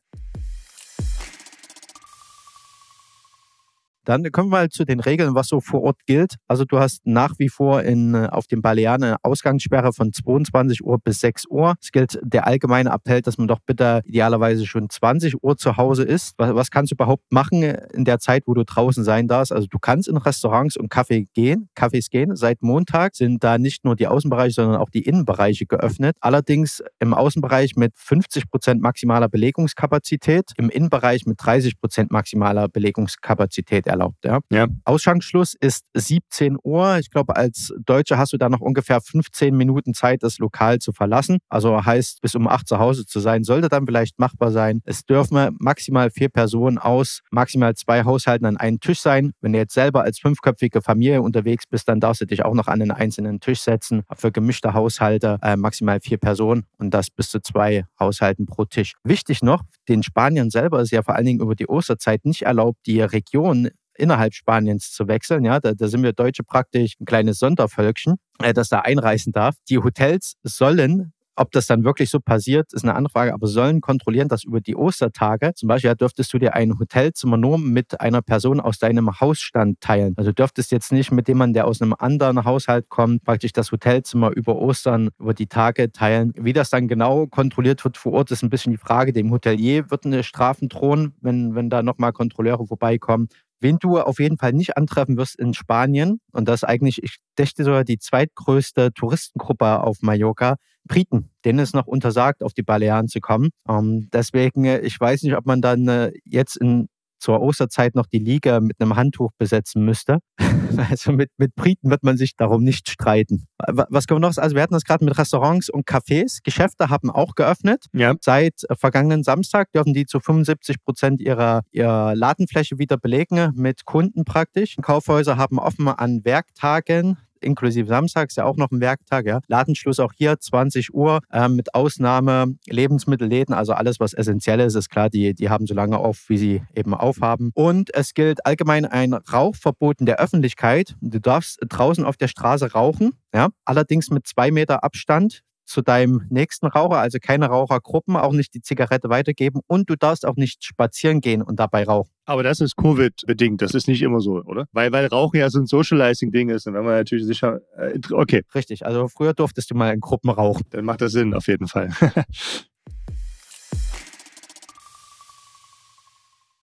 Dann 4.06 4.32
kommen 4.32 4.50
wir 4.50 4.58
mal 4.58 4.70
zu 4.70 4.86
den 4.86 5.00
Regeln, 5.00 5.36
was 5.36 5.48
so 5.48 5.62
vor 5.62 5.82
Ort 5.84 6.06
gilt. 6.06 6.36
Also 6.48 6.66
du 6.66 6.80
hast 6.80 7.02
nach 7.06 7.36
wie 7.40 7.50
vor 7.50 7.84
in, 7.84 8.14
äh, 8.14 8.28
auf 8.32 8.48
dem 8.48 8.62
Balearen 8.62 9.04
eine 9.04 9.16
Ausgangssperre 9.24 9.94
von 9.94 10.12
22 10.12 10.84
Uhr 10.84 11.00
bis 11.00 11.22
6 11.22 11.46
Uhr. 11.50 11.76
Es 11.82 11.92
gilt 11.92 12.20
der 12.22 12.46
allgemeine 12.46 12.92
Appell, 12.92 13.22
dass 13.22 13.38
man 13.38 13.48
doch 13.48 13.60
bitte 13.66 14.02
idealerweise 14.06 14.66
schon 14.66 14.90
20 14.90 15.44
Uhr 15.44 15.58
zu 15.58 15.78
Hause 15.78 16.04
ist. 16.04 16.34
Was, 16.38 16.54
was 16.54 16.72
kannst 16.72 16.92
du 16.92 16.96
überhaupt 16.96 17.24
machen 17.32 17.64
in 17.64 18.06
der 18.06 18.20
Zeit, 18.20 18.44
wo 18.46 18.54
du 18.54 18.66
draußen 18.66 19.04
sein 19.04 19.28
darfst? 19.28 19.54
Also 19.54 19.68
du 19.68 19.80
kannst 19.80 20.08
in 20.10 20.18
Restaurants 20.18 20.76
und 20.76 20.90
Kaffee 20.90 21.28
gehen, 21.34 21.70
Cafés 21.78 22.10
gehen. 22.10 22.36
Seit 22.36 22.62
Montag 22.62 23.16
sind 23.16 23.44
da 23.44 23.58
nicht 23.58 23.86
nur 23.86 23.96
die 23.96 24.08
Außenbereiche, 24.08 24.54
sondern 24.54 24.82
auch 24.82 24.90
die 24.90 25.04
Innenbereiche 25.04 25.66
geöffnet. 25.66 26.18
Allerdings 26.20 26.84
im 27.00 27.14
Außenbereich 27.14 27.76
mit 27.76 27.94
50 27.96 28.50
Prozent 28.50 28.82
maximaler 28.82 29.30
Belegungskapazität, 29.30 30.52
im 30.58 30.70
Innenbereich 30.70 31.26
mit 31.26 31.38
30 31.42 31.80
Prozent 31.80 32.12
maximaler 32.12 32.68
Belegungskapazität 32.68 33.88
erlaubt. 33.94 34.26
Ja. 34.26 34.40
ja. 34.52 34.68
Ausschankschluss 34.84 35.56
ist 35.60 35.86
17 35.94 36.58
Uhr. 36.64 36.98
Ich 36.98 37.10
glaube, 37.10 37.36
als 37.36 37.74
Deutscher 37.86 38.18
hast 38.18 38.34
du 38.34 38.38
da 38.38 38.50
noch 38.50 38.60
ungefähr 38.60 39.00
15 39.00 39.56
Minuten 39.56 39.94
Zeit, 39.94 40.24
das 40.24 40.40
Lokal 40.40 40.80
zu 40.80 40.92
verlassen. 40.92 41.38
Also 41.50 41.86
heißt, 41.86 42.22
bis 42.22 42.36
um 42.36 42.48
8 42.48 42.68
zu 42.68 42.80
Hause 42.80 43.06
zu 43.06 43.20
sein, 43.20 43.44
sollte 43.44 43.70
dann 43.70 43.86
vielleicht 43.86 44.20
machbar 44.20 44.52
sein. 44.52 44.82
Es 44.86 45.06
dürfen 45.06 45.56
maximal 45.60 46.10
vier 46.10 46.30
Personen 46.30 46.78
aus 46.78 47.22
maximal 47.32 47.76
zwei 47.76 48.04
Haushalten 48.04 48.46
an 48.46 48.58
einem 48.58 48.80
Tisch 48.80 49.00
sein. 49.00 49.32
Wenn 49.42 49.54
du 49.54 49.60
jetzt 49.60 49.74
selber 49.74 50.04
als 50.04 50.20
fünfköpfige 50.20 50.82
Familie 50.82 51.22
unterwegs 51.22 51.66
bist, 51.70 51.88
dann 51.88 52.00
darfst 52.00 52.22
du 52.22 52.26
dich 52.26 52.44
auch 52.44 52.54
noch 52.54 52.68
an 52.68 52.82
einen 52.82 52.92
einzelnen 52.92 53.40
Tisch 53.40 53.62
setzen. 53.62 54.04
Für 54.16 54.32
gemischte 54.32 54.74
Haushalte 54.74 55.38
äh, 55.42 55.56
maximal 55.56 56.00
vier 56.00 56.18
Personen 56.18 56.66
und 56.78 56.94
das 56.94 57.10
bis 57.10 57.30
zu 57.30 57.40
zwei 57.42 57.86
Haushalten 58.00 58.46
pro 58.46 58.66
Tisch. 58.66 58.94
Wichtig 59.04 59.44
noch, 59.44 59.62
den 59.88 60.04
Spaniern 60.04 60.50
selber 60.50 60.82
ist 60.82 60.92
ja 60.92 61.04
vor 61.04 61.16
allen 61.16 61.26
Dingen 61.26 61.42
über 61.42 61.56
die 61.56 61.68
Osterzeit 61.68 62.26
nicht 62.26 62.44
erlaubt, 62.44 62.80
die 62.86 63.02
Region 63.02 63.70
innerhalb 63.98 64.34
Spaniens 64.34 64.92
zu 64.92 65.08
wechseln. 65.08 65.46
Ja, 65.46 65.60
da, 65.60 65.74
da 65.74 65.88
sind 65.88 66.04
wir 66.04 66.14
Deutsche 66.14 66.44
praktisch 66.44 66.96
ein 67.00 67.06
kleines 67.06 67.40
Sondervölkchen, 67.40 68.16
äh, 68.42 68.54
das 68.54 68.70
da 68.70 68.80
einreisen 68.80 69.34
darf. 69.34 69.56
Die 69.70 69.80
Hotels 69.80 70.36
sollen 70.44 71.14
ob 71.36 71.52
das 71.52 71.66
dann 71.66 71.84
wirklich 71.84 72.10
so 72.10 72.20
passiert, 72.20 72.74
ist 72.74 72.84
eine 72.84 72.96
andere 72.96 73.12
Frage, 73.12 73.34
aber 73.34 73.48
sollen 73.48 73.82
kontrollieren, 73.82 74.28
dass 74.28 74.44
über 74.44 74.62
die 74.62 74.76
Ostertage, 74.76 75.54
zum 75.56 75.68
Beispiel 75.68 75.90
ja, 75.90 75.96
dürftest 75.96 76.32
du 76.34 76.38
dir 76.38 76.54
ein 76.54 76.78
Hotelzimmer 76.78 77.38
nur 77.38 77.58
mit 77.58 78.00
einer 78.00 78.22
Person 78.22 78.60
aus 78.60 78.78
deinem 78.78 79.20
Hausstand 79.20 79.82
teilen. 79.82 80.14
Also 80.16 80.32
du 80.32 80.36
dürftest 80.36 80.72
jetzt 80.72 80.92
nicht 80.92 81.12
mit 81.12 81.28
jemandem, 81.28 81.54
der 81.56 81.68
aus 81.68 81.82
einem 81.82 81.96
anderen 81.98 82.46
Haushalt 82.46 82.90
kommt, 82.90 83.24
praktisch 83.24 83.52
das 83.52 83.72
Hotelzimmer 83.72 84.32
über 84.32 84.58
Ostern, 84.58 85.10
über 85.20 85.34
die 85.34 85.48
Tage 85.48 85.92
teilen. 85.92 86.34
Wie 86.38 86.54
das 86.54 86.70
dann 86.70 86.88
genau 86.88 87.26
kontrolliert 87.28 87.84
wird 87.84 87.98
vor 87.98 88.14
Ort, 88.14 88.32
ist 88.32 88.44
ein 88.44 88.50
bisschen 88.50 88.72
die 88.72 88.78
Frage. 88.78 89.12
Dem 89.12 89.32
Hotelier 89.32 89.90
wird 89.90 90.06
eine 90.06 90.24
Strafen 90.24 90.70
drohen, 90.70 91.16
wenn, 91.22 91.56
wenn 91.56 91.70
da 91.70 91.82
nochmal 91.82 92.14
Kontrolleure 92.14 92.68
vorbeikommen. 92.68 93.28
Wen 93.64 93.80
du 93.80 93.98
auf 94.00 94.20
jeden 94.20 94.38
Fall 94.38 94.52
nicht 94.52 94.78
antreffen 94.78 95.18
wirst 95.18 95.40
in 95.40 95.54
Spanien, 95.54 96.20
und 96.34 96.48
das 96.48 96.64
ist 96.64 96.64
eigentlich, 96.66 97.02
ich 97.02 97.16
dächte 97.38 97.64
sogar 97.64 97.86
die 97.86 97.98
zweitgrößte 97.98 98.92
Touristengruppe 98.94 99.80
auf 99.82 99.98
Mallorca, 100.02 100.58
Briten. 100.86 101.30
Denen 101.46 101.60
ist 101.60 101.74
noch 101.74 101.88
untersagt, 101.88 102.44
auf 102.44 102.54
die 102.54 102.62
Balearen 102.62 103.08
zu 103.08 103.22
kommen. 103.22 103.52
Ähm, 103.70 104.10
deswegen, 104.12 104.66
ich 104.66 105.00
weiß 105.00 105.24
nicht, 105.24 105.36
ob 105.36 105.46
man 105.46 105.62
dann 105.62 105.88
äh, 105.88 106.12
jetzt 106.26 106.58
in 106.58 106.90
zur 107.24 107.42
Osterzeit 107.42 107.96
noch 107.96 108.06
die 108.06 108.20
Liga 108.20 108.60
mit 108.60 108.82
einem 108.82 108.98
Handtuch 108.98 109.32
besetzen 109.38 109.84
müsste. 109.86 110.20
Also 110.76 111.12
mit, 111.12 111.30
mit 111.38 111.54
Briten 111.54 111.92
wird 111.92 112.02
man 112.02 112.18
sich 112.18 112.36
darum 112.36 112.64
nicht 112.64 112.90
streiten. 112.90 113.46
Was 113.60 114.08
kommen 114.08 114.22
noch? 114.22 114.36
Also 114.38 114.56
wir 114.56 114.64
hatten 114.64 114.74
das 114.74 114.84
gerade 114.84 115.06
mit 115.06 115.16
Restaurants 115.16 115.70
und 115.70 115.88
Cafés. 115.88 116.40
Geschäfte 116.44 116.90
haben 116.90 117.12
auch 117.12 117.36
geöffnet. 117.36 117.86
Ja. 117.94 118.16
Seit 118.22 118.62
vergangenen 118.80 119.22
Samstag 119.22 119.72
dürfen 119.72 119.94
die 119.94 120.08
zu 120.08 120.20
75 120.20 120.78
Prozent 120.84 121.22
ihrer, 121.22 121.62
ihrer 121.72 122.16
Ladenfläche 122.16 122.80
wieder 122.80 122.98
belegen 122.98 123.52
mit 123.54 123.86
Kunden 123.86 124.26
praktisch. 124.26 124.76
Kaufhäuser 124.82 125.38
haben 125.38 125.60
offen 125.60 125.88
an 125.90 126.26
Werktagen 126.26 127.18
inklusive 127.44 127.88
Samstag 127.88 128.30
ist 128.30 128.38
ja 128.38 128.46
auch 128.46 128.58
noch 128.58 128.72
ein 128.72 128.82
Werktag. 128.82 129.26
Ja. 129.26 129.40
Ladenschluss 129.48 130.00
auch 130.00 130.14
hier 130.16 130.40
20 130.40 130.94
Uhr 130.94 131.20
äh, 131.32 131.48
mit 131.48 131.74
Ausnahme 131.76 132.56
Lebensmittelläden, 132.68 133.54
also 133.54 133.74
alles, 133.74 134.00
was 134.00 134.14
essentiell 134.14 134.60
ist, 134.60 134.76
ist 134.76 134.90
klar, 134.90 135.10
die, 135.10 135.34
die 135.34 135.50
haben 135.50 135.68
so 135.68 135.74
lange 135.74 135.98
auf, 135.98 136.26
wie 136.28 136.38
sie 136.38 136.62
eben 136.76 136.94
aufhaben. 136.94 137.52
Und 137.54 137.94
es 137.94 138.14
gilt 138.14 138.46
allgemein 138.46 138.86
ein 138.86 139.14
Rauchverbot 139.14 140.00
in 140.00 140.06
der 140.06 140.20
Öffentlichkeit. 140.20 140.96
Du 141.02 141.20
darfst 141.20 141.60
draußen 141.68 142.06
auf 142.06 142.18
der 142.18 142.28
Straße 142.28 142.72
rauchen, 142.72 143.12
ja, 143.34 143.50
allerdings 143.66 144.10
mit 144.10 144.28
zwei 144.28 144.52
Meter 144.52 144.84
Abstand 144.84 145.44
zu 145.66 145.82
deinem 145.82 146.26
nächsten 146.30 146.68
Raucher, 146.68 146.98
also 146.98 147.18
keine 147.22 147.48
Rauchergruppen, 147.48 148.16
auch 148.16 148.34
nicht 148.34 148.54
die 148.54 148.62
Zigarette 148.62 149.10
weitergeben 149.10 149.62
und 149.68 149.90
du 149.90 149.96
darfst 149.96 150.26
auch 150.26 150.36
nicht 150.36 150.64
spazieren 150.64 151.22
gehen 151.22 151.42
und 151.42 151.60
dabei 151.60 151.84
rauchen. 151.84 152.12
Aber 152.26 152.44
das 152.44 152.62
ist 152.62 152.76
Covid-bedingt, 152.78 153.62
das 153.62 153.74
ist 153.74 153.88
nicht 153.88 154.02
immer 154.02 154.20
so, 154.20 154.42
oder? 154.44 154.66
Weil, 154.72 154.92
weil 154.92 155.08
Rauchen 155.08 155.40
ja 155.40 155.50
so 155.50 155.60
ein 155.60 155.66
Socializing-Ding 155.66 156.50
ist 156.50 156.68
und 156.68 156.74
wenn 156.74 156.84
man 156.84 156.96
natürlich 156.96 157.26
sicher, 157.26 157.60
äh, 157.78 158.00
okay. 158.12 158.44
Richtig, 158.56 158.86
also 158.86 159.08
früher 159.08 159.34
durftest 159.34 159.72
du 159.72 159.76
mal 159.76 159.94
in 159.94 160.00
Gruppen 160.00 160.30
rauchen. 160.30 160.64
Dann 160.70 160.86
macht 160.86 161.02
das 161.02 161.12
Sinn, 161.12 161.34
auf 161.34 161.48
jeden 161.48 161.68
Fall. 161.68 161.90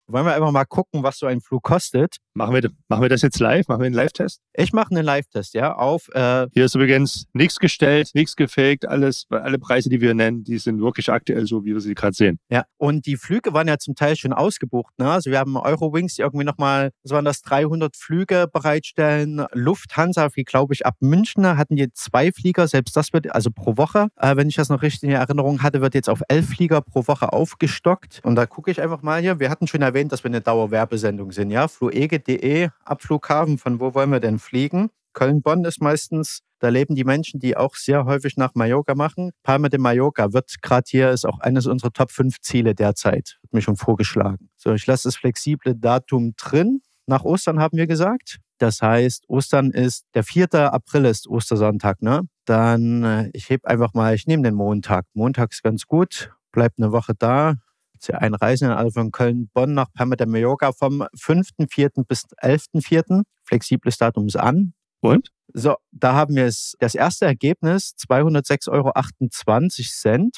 Wollen 0.09 0.25
wir 0.25 0.33
einfach 0.33 0.51
mal 0.51 0.63
gucken, 0.63 1.03
was 1.03 1.17
so 1.19 1.25
ein 1.25 1.41
Flug 1.41 1.63
kostet? 1.63 2.15
Machen 2.33 2.53
wir, 2.53 2.69
machen 2.87 3.01
wir 3.01 3.09
das 3.09 3.23
jetzt 3.23 3.39
live? 3.39 3.67
Machen 3.67 3.81
wir 3.81 3.87
einen 3.87 3.95
Live-Test? 3.95 4.41
Ich 4.53 4.71
mache 4.71 4.91
einen 4.91 5.03
Live-Test, 5.03 5.53
ja. 5.53 5.75
Auf, 5.75 6.07
äh 6.13 6.47
Hier 6.53 6.65
ist 6.65 6.75
übrigens 6.75 7.25
nichts 7.33 7.59
gestellt, 7.59 8.11
nichts 8.13 8.35
gefaked, 8.37 8.87
alles, 8.87 9.25
alle 9.29 9.59
Preise, 9.59 9.89
die 9.89 9.99
wir 9.99 10.13
nennen, 10.13 10.45
die 10.45 10.59
sind 10.59 10.79
wirklich 10.79 11.11
aktuell 11.11 11.45
so, 11.45 11.65
wie 11.65 11.73
wir 11.73 11.81
sie 11.81 11.93
gerade 11.93 12.15
sehen. 12.15 12.39
Ja, 12.49 12.63
und 12.77 13.05
die 13.05 13.17
Flüge 13.17 13.53
waren 13.53 13.67
ja 13.67 13.79
zum 13.79 13.95
Teil 13.95 14.15
schon 14.15 14.31
ausgebucht. 14.31 14.93
Ne? 14.97 15.11
Also 15.11 15.29
wir 15.29 15.39
haben 15.39 15.57
Eurowings, 15.57 16.15
die 16.15 16.21
irgendwie 16.21 16.45
nochmal, 16.45 16.91
was 17.03 17.11
waren 17.11 17.25
das, 17.25 17.41
300 17.41 17.97
Flüge 17.97 18.47
bereitstellen. 18.53 19.45
Lufthansa, 19.51 20.29
wie 20.35 20.43
glaube 20.43 20.73
ich, 20.73 20.85
ab 20.85 20.95
München 21.01 21.45
hatten 21.57 21.75
die 21.75 21.91
zwei 21.91 22.31
Flieger, 22.31 22.67
selbst 22.67 22.95
das 22.95 23.11
wird, 23.13 23.33
also 23.33 23.49
pro 23.51 23.77
Woche, 23.77 24.07
äh, 24.15 24.35
wenn 24.35 24.47
ich 24.47 24.55
das 24.55 24.69
noch 24.69 24.83
richtig 24.83 25.09
in 25.09 25.15
Erinnerung 25.15 25.63
hatte, 25.63 25.81
wird 25.81 25.95
jetzt 25.95 26.09
auf 26.09 26.21
elf 26.29 26.47
Flieger 26.47 26.81
pro 26.81 27.07
Woche 27.07 27.33
aufgestockt. 27.33 28.21
Und 28.23 28.35
da 28.35 28.45
gucke 28.45 28.71
ich 28.71 28.79
einfach 28.79 29.01
mal 29.01 29.19
hier, 29.21 29.39
wir 29.39 29.49
hatten 29.49 29.67
schon 29.67 29.81
erwähnt, 29.81 29.96
erwähnt, 29.97 30.11
dass 30.11 30.23
wir 30.23 30.29
eine 30.29 30.41
Dauerwerbesendung 30.41 31.31
sind. 31.31 31.49
Ja, 31.49 31.67
fluege.de, 31.67 32.69
Abflughafen, 32.85 33.57
von 33.57 33.79
wo 33.79 33.95
wollen 33.95 34.11
wir 34.11 34.19
denn 34.19 34.37
fliegen? 34.37 34.91
Köln-Bonn 35.13 35.65
ist 35.65 35.81
meistens, 35.81 36.41
da 36.59 36.69
leben 36.69 36.93
die 36.93 37.03
Menschen, 37.03 37.39
die 37.39 37.57
auch 37.57 37.73
sehr 37.73 38.05
häufig 38.05 38.37
nach 38.37 38.53
Mallorca 38.53 38.93
machen. 38.93 39.31
Palma 39.41 39.69
de 39.69 39.79
Mallorca 39.79 40.33
wird 40.33 40.61
gerade 40.61 40.83
hier, 40.87 41.09
ist 41.09 41.25
auch 41.25 41.39
eines 41.39 41.65
unserer 41.65 41.91
Top 41.91 42.11
5 42.11 42.39
Ziele 42.41 42.75
derzeit. 42.75 43.39
Wird 43.41 43.53
mir 43.53 43.61
schon 43.63 43.75
vorgeschlagen. 43.75 44.51
So, 44.55 44.71
ich 44.73 44.85
lasse 44.85 45.07
das 45.07 45.15
flexible 45.15 45.73
Datum 45.73 46.35
drin. 46.37 46.81
Nach 47.07 47.23
Ostern 47.23 47.59
haben 47.59 47.75
wir 47.75 47.87
gesagt. 47.87 48.37
Das 48.59 48.83
heißt, 48.83 49.23
Ostern 49.27 49.71
ist, 49.71 50.05
der 50.13 50.23
4. 50.23 50.53
April 50.71 51.05
ist 51.05 51.27
Ostersonntag, 51.27 52.03
ne? 52.03 52.21
Dann, 52.45 53.03
äh, 53.03 53.29
ich 53.33 53.49
heb 53.49 53.65
einfach 53.65 53.95
mal, 53.95 54.13
ich 54.13 54.27
nehme 54.27 54.43
den 54.43 54.53
Montag. 54.53 55.05
Montag 55.15 55.53
ist 55.53 55.63
ganz 55.63 55.87
gut, 55.87 56.31
bleibt 56.51 56.77
eine 56.77 56.91
Woche 56.91 57.13
da, 57.17 57.55
Sie 58.03 58.13
einreisen 58.13 58.69
also 58.69 58.99
von 59.01 59.11
Köln-Bonn 59.11 59.73
nach 59.73 59.91
Palma 59.93 60.15
de 60.15 60.27
Mallorca 60.27 60.71
vom 60.71 61.03
5.4. 61.15 62.05
bis 62.07 62.25
11.4. 62.41 63.23
Flexibles 63.43 63.97
Datum 63.97 64.27
ist 64.27 64.37
an. 64.37 64.73
Und? 65.01 65.31
So, 65.53 65.75
da 65.91 66.13
haben 66.13 66.35
wir 66.35 66.45
es. 66.45 66.75
Das 66.79 66.93
erste 66.95 67.25
Ergebnis 67.25 67.95
206,28 68.07 68.69
Euro 68.71 68.91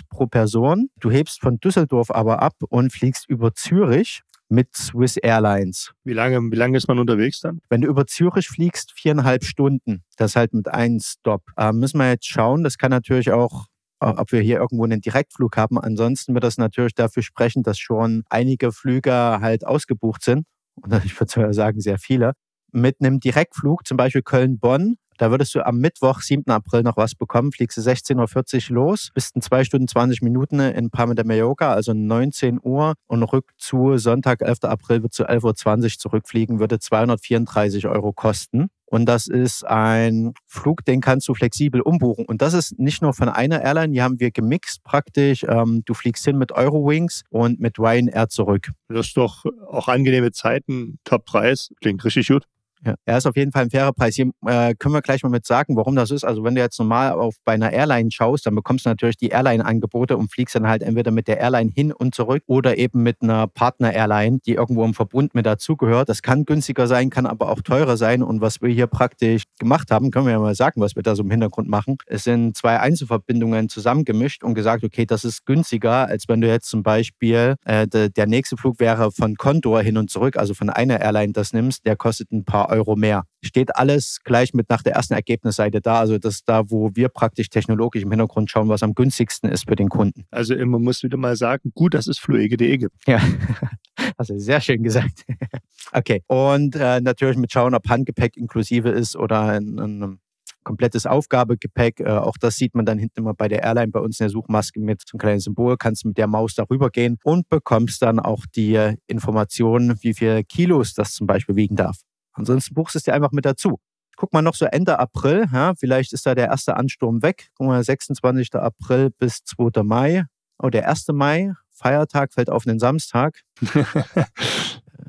pro 0.09 0.27
Person. 0.27 0.89
Du 0.99 1.09
hebst 1.09 1.41
von 1.41 1.59
Düsseldorf 1.59 2.11
aber 2.11 2.41
ab 2.41 2.55
und 2.69 2.93
fliegst 2.93 3.27
über 3.27 3.53
Zürich 3.53 4.21
mit 4.49 4.75
Swiss 4.75 5.17
Airlines. 5.17 5.93
Wie 6.03 6.13
lange, 6.13 6.39
wie 6.51 6.55
lange 6.55 6.77
ist 6.77 6.87
man 6.87 6.99
unterwegs 6.99 7.39
dann? 7.39 7.61
Wenn 7.69 7.81
du 7.81 7.87
über 7.87 8.07
Zürich 8.07 8.47
fliegst, 8.47 8.93
viereinhalb 8.93 9.43
Stunden. 9.43 10.03
Das 10.17 10.35
halt 10.35 10.53
mit 10.53 10.67
einem 10.67 10.99
Stop. 10.99 11.43
Äh, 11.55 11.71
müssen 11.71 11.99
wir 11.99 12.09
jetzt 12.09 12.27
schauen. 12.27 12.63
Das 12.63 12.77
kann 12.77 12.91
natürlich 12.91 13.31
auch 13.31 13.67
ob 13.99 14.31
wir 14.31 14.41
hier 14.41 14.57
irgendwo 14.57 14.83
einen 14.83 15.01
Direktflug 15.01 15.57
haben. 15.57 15.79
Ansonsten 15.79 16.33
wird 16.33 16.43
das 16.43 16.57
natürlich 16.57 16.95
dafür 16.95 17.23
sprechen, 17.23 17.63
dass 17.63 17.79
schon 17.79 18.23
einige 18.29 18.71
Flüge 18.71 19.11
halt 19.13 19.65
ausgebucht 19.65 20.23
sind. 20.23 20.45
Und 20.81 20.93
ich 21.05 21.19
würde 21.19 21.53
sagen, 21.53 21.81
sehr 21.81 21.97
viele. 21.97 22.33
Mit 22.71 22.97
einem 22.99 23.19
Direktflug, 23.19 23.85
zum 23.85 23.97
Beispiel 23.97 24.21
Köln-Bonn, 24.21 24.97
da 25.19 25.31
würdest 25.31 25.53
du 25.53 25.65
am 25.65 25.79
Mittwoch, 25.79 26.21
7. 26.21 26.49
April, 26.49 26.81
noch 26.81 26.95
was 26.95 27.13
bekommen. 27.13 27.51
Fliegst 27.51 27.75
du 27.77 27.81
16.40 27.81 28.69
Uhr 28.69 28.75
los, 28.75 29.09
bist 29.13 29.35
in 29.35 29.41
zwei 29.41 29.65
Stunden 29.65 29.89
20 29.89 30.21
Minuten 30.21 30.61
in 30.61 30.91
Palma 30.91 31.13
de 31.13 31.25
Mallorca, 31.25 31.73
also 31.73 31.93
19 31.93 32.57
Uhr. 32.63 32.93
Und 33.05 33.23
Rückzu 33.23 33.97
Sonntag, 33.97 34.41
11. 34.41 34.59
April, 34.63 35.03
wird 35.03 35.13
zu 35.13 35.27
11.20 35.27 35.83
Uhr 35.83 35.89
zurückfliegen, 35.99 36.59
würde 36.61 36.79
234 36.79 37.87
Euro 37.87 38.13
kosten. 38.13 38.69
Und 38.89 39.05
das 39.05 39.27
ist 39.27 39.65
ein 39.65 40.33
Flug, 40.47 40.83
den 40.83 40.99
kannst 40.99 41.27
du 41.27 41.35
flexibel 41.35 41.79
umbuchen. 41.81 42.25
Und 42.25 42.41
das 42.41 42.53
ist 42.53 42.79
nicht 42.79 43.03
nur 43.03 43.13
von 43.13 43.29
einer 43.29 43.61
Airline, 43.61 43.93
die 43.93 44.01
haben 44.01 44.19
wir 44.19 44.31
gemixt 44.31 44.83
praktisch. 44.83 45.45
Ähm, 45.47 45.83
du 45.85 45.93
fliegst 45.93 46.25
hin 46.25 46.37
mit 46.37 46.51
Eurowings 46.51 47.23
und 47.29 47.59
mit 47.59 47.77
Ryanair 47.77 48.29
zurück. 48.29 48.71
Das 48.87 49.07
ist 49.07 49.17
doch 49.17 49.45
auch 49.67 49.87
angenehme 49.87 50.31
Zeiten, 50.31 50.97
Top-Preis, 51.03 51.69
klingt 51.81 52.03
richtig 52.03 52.27
gut. 52.27 52.45
Ja, 52.85 52.95
er 53.05 53.17
ist 53.17 53.27
auf 53.27 53.35
jeden 53.35 53.51
Fall 53.51 53.63
ein 53.63 53.69
fairer 53.69 53.91
Preis. 53.91 54.15
Hier 54.15 54.31
äh, 54.45 54.73
können 54.75 54.93
wir 54.93 55.01
gleich 55.01 55.21
mal 55.23 55.29
mit 55.29 55.45
sagen, 55.45 55.75
warum 55.75 55.97
das 55.97 56.11
ist. 56.11 56.23
Also 56.23 56.45
wenn 56.45 56.55
du 56.55 56.61
jetzt 56.61 56.79
normal 56.79 57.11
auf 57.11 57.35
bei 57.43 57.53
einer 57.53 57.73
Airline 57.73 58.09
schaust, 58.09 58.45
dann 58.45 58.55
bekommst 58.55 58.85
du 58.85 58.89
natürlich 58.89 59.17
die 59.17 59.29
Airline-Angebote 59.29 60.15
und 60.15 60.31
fliegst 60.31 60.55
dann 60.55 60.65
halt 60.65 60.81
entweder 60.81 61.11
mit 61.11 61.27
der 61.27 61.39
Airline 61.39 61.71
hin 61.75 61.91
und 61.91 62.15
zurück 62.15 62.43
oder 62.47 62.77
eben 62.77 63.03
mit 63.03 63.17
einer 63.21 63.47
Partner-Airline, 63.47 64.39
die 64.45 64.53
irgendwo 64.53 64.85
im 64.85 64.93
Verbund 64.93 65.35
mit 65.35 65.45
dazugehört. 65.45 66.07
Das 66.07 66.21
kann 66.21 66.45
günstiger 66.45 66.87
sein, 66.87 67.09
kann 67.09 67.25
aber 67.25 67.49
auch 67.49 67.61
teurer 67.61 67.97
sein. 67.97 68.23
Und 68.23 68.39
was 68.39 68.61
wir 68.61 68.69
hier 68.69 68.87
praktisch 68.87 69.43
gemacht 69.59 69.91
haben, 69.91 70.09
können 70.09 70.27
wir 70.27 70.33
ja 70.33 70.39
mal 70.39 70.55
sagen, 70.55 70.79
was 70.79 70.95
wir 70.95 71.03
da 71.03 71.15
so 71.15 71.23
im 71.23 71.31
Hintergrund 71.31 71.67
machen. 71.67 71.97
Es 72.05 72.23
sind 72.23 72.55
zwei 72.55 72.79
Einzelverbindungen 72.79 73.67
zusammengemischt 73.67 74.43
und 74.43 74.53
gesagt, 74.53 74.85
okay, 74.85 75.05
das 75.05 75.25
ist 75.25 75.45
günstiger, 75.45 76.07
als 76.07 76.29
wenn 76.29 76.39
du 76.39 76.47
jetzt 76.47 76.69
zum 76.69 76.83
Beispiel 76.83 77.55
äh, 77.65 77.87
de, 77.87 78.09
der 78.09 78.27
nächste 78.27 78.55
Flug 78.55 78.79
wäre 78.79 79.11
von 79.11 79.35
Condor 79.35 79.81
hin 79.81 79.97
und 79.97 80.09
zurück, 80.09 80.37
also 80.37 80.53
von 80.53 80.69
einer 80.69 81.01
Airline 81.01 81.33
das 81.33 81.51
nimmst, 81.51 81.85
der 81.85 81.97
kostet 81.97 82.31
ein 82.31 82.45
paar 82.45 82.68
Euro 82.69 82.95
mehr. 82.95 83.23
Steht 83.43 83.75
alles 83.75 84.19
gleich 84.23 84.53
mit 84.53 84.69
nach 84.69 84.83
der 84.83 84.93
ersten 84.93 85.13
Ergebnisseite 85.13 85.81
da. 85.81 85.99
Also 85.99 86.17
das 86.17 86.35
ist 86.35 86.49
da, 86.49 86.69
wo 86.69 86.91
wir 86.93 87.09
praktisch 87.09 87.49
technologisch 87.49 88.03
im 88.03 88.11
Hintergrund 88.11 88.49
schauen, 88.49 88.69
was 88.69 88.83
am 88.83 88.93
günstigsten 88.93 89.49
ist 89.49 89.67
für 89.67 89.75
den 89.75 89.89
Kunden. 89.89 90.25
Also 90.31 90.55
man 90.55 90.81
muss 90.81 91.03
wieder 91.03 91.17
mal 91.17 91.35
sagen, 91.35 91.71
gut, 91.73 91.93
dass 91.93 92.07
es 92.07 92.17
fluege.de 92.19 92.77
gibt. 92.77 92.95
Ja, 93.07 93.19
du 94.17 94.39
sehr 94.39 94.61
schön 94.61 94.83
gesagt. 94.83 95.25
okay, 95.93 96.23
und 96.27 96.75
äh, 96.75 97.01
natürlich 97.01 97.37
mit 97.37 97.51
schauen, 97.51 97.75
ob 97.75 97.87
Handgepäck 97.87 98.37
inklusive 98.37 98.89
ist 98.89 99.15
oder 99.15 99.41
ein, 99.41 99.79
ein 99.79 100.19
komplettes 100.63 101.05
Aufgabegepäck. 101.05 102.01
Äh, 102.01 102.09
auch 102.09 102.37
das 102.39 102.55
sieht 102.55 102.75
man 102.75 102.85
dann 102.85 102.99
hinten 102.99 103.21
immer 103.21 103.33
bei 103.33 103.47
der 103.47 103.63
Airline 103.63 103.91
bei 103.91 103.99
uns 103.99 104.19
in 104.19 104.25
der 104.25 104.29
Suchmaske 104.29 104.79
mit 104.79 105.01
so 105.01 105.15
einem 105.15 105.19
kleinen 105.19 105.39
Symbol. 105.39 105.77
Kannst 105.77 106.05
mit 106.05 106.17
der 106.17 106.27
Maus 106.27 106.53
darüber 106.55 106.89
gehen 106.89 107.17
und 107.23 107.49
bekommst 107.49 108.01
dann 108.01 108.19
auch 108.19 108.45
die 108.55 108.93
Information, 109.07 109.95
wie 110.01 110.13
viel 110.13 110.43
Kilos 110.43 110.93
das 110.93 111.13
zum 111.13 111.27
Beispiel 111.27 111.55
wiegen 111.55 111.75
darf. 111.75 111.97
Ansonsten 112.39 112.73
buchst 112.73 112.95
du 112.95 112.99
es 112.99 113.03
dir 113.03 113.13
einfach 113.13 113.31
mit 113.31 113.45
dazu. 113.45 113.79
Guck 114.15 114.33
mal 114.33 114.41
noch 114.41 114.55
so 114.55 114.65
Ende 114.65 114.99
April, 114.99 115.45
ja, 115.53 115.73
vielleicht 115.77 116.11
ist 116.13 116.25
da 116.25 116.35
der 116.35 116.47
erste 116.47 116.75
Ansturm 116.75 117.21
weg. 117.21 117.49
Guck 117.55 117.67
mal, 117.67 117.83
26. 117.83 118.55
April 118.55 119.11
bis 119.17 119.43
2. 119.43 119.83
Mai. 119.83 120.25
Oh, 120.57 120.69
der 120.69 120.89
1. 120.89 121.07
Mai, 121.13 121.53
Feiertag, 121.69 122.33
fällt 122.33 122.49
auf 122.49 122.67
einen 122.67 122.79
Samstag. 122.79 123.41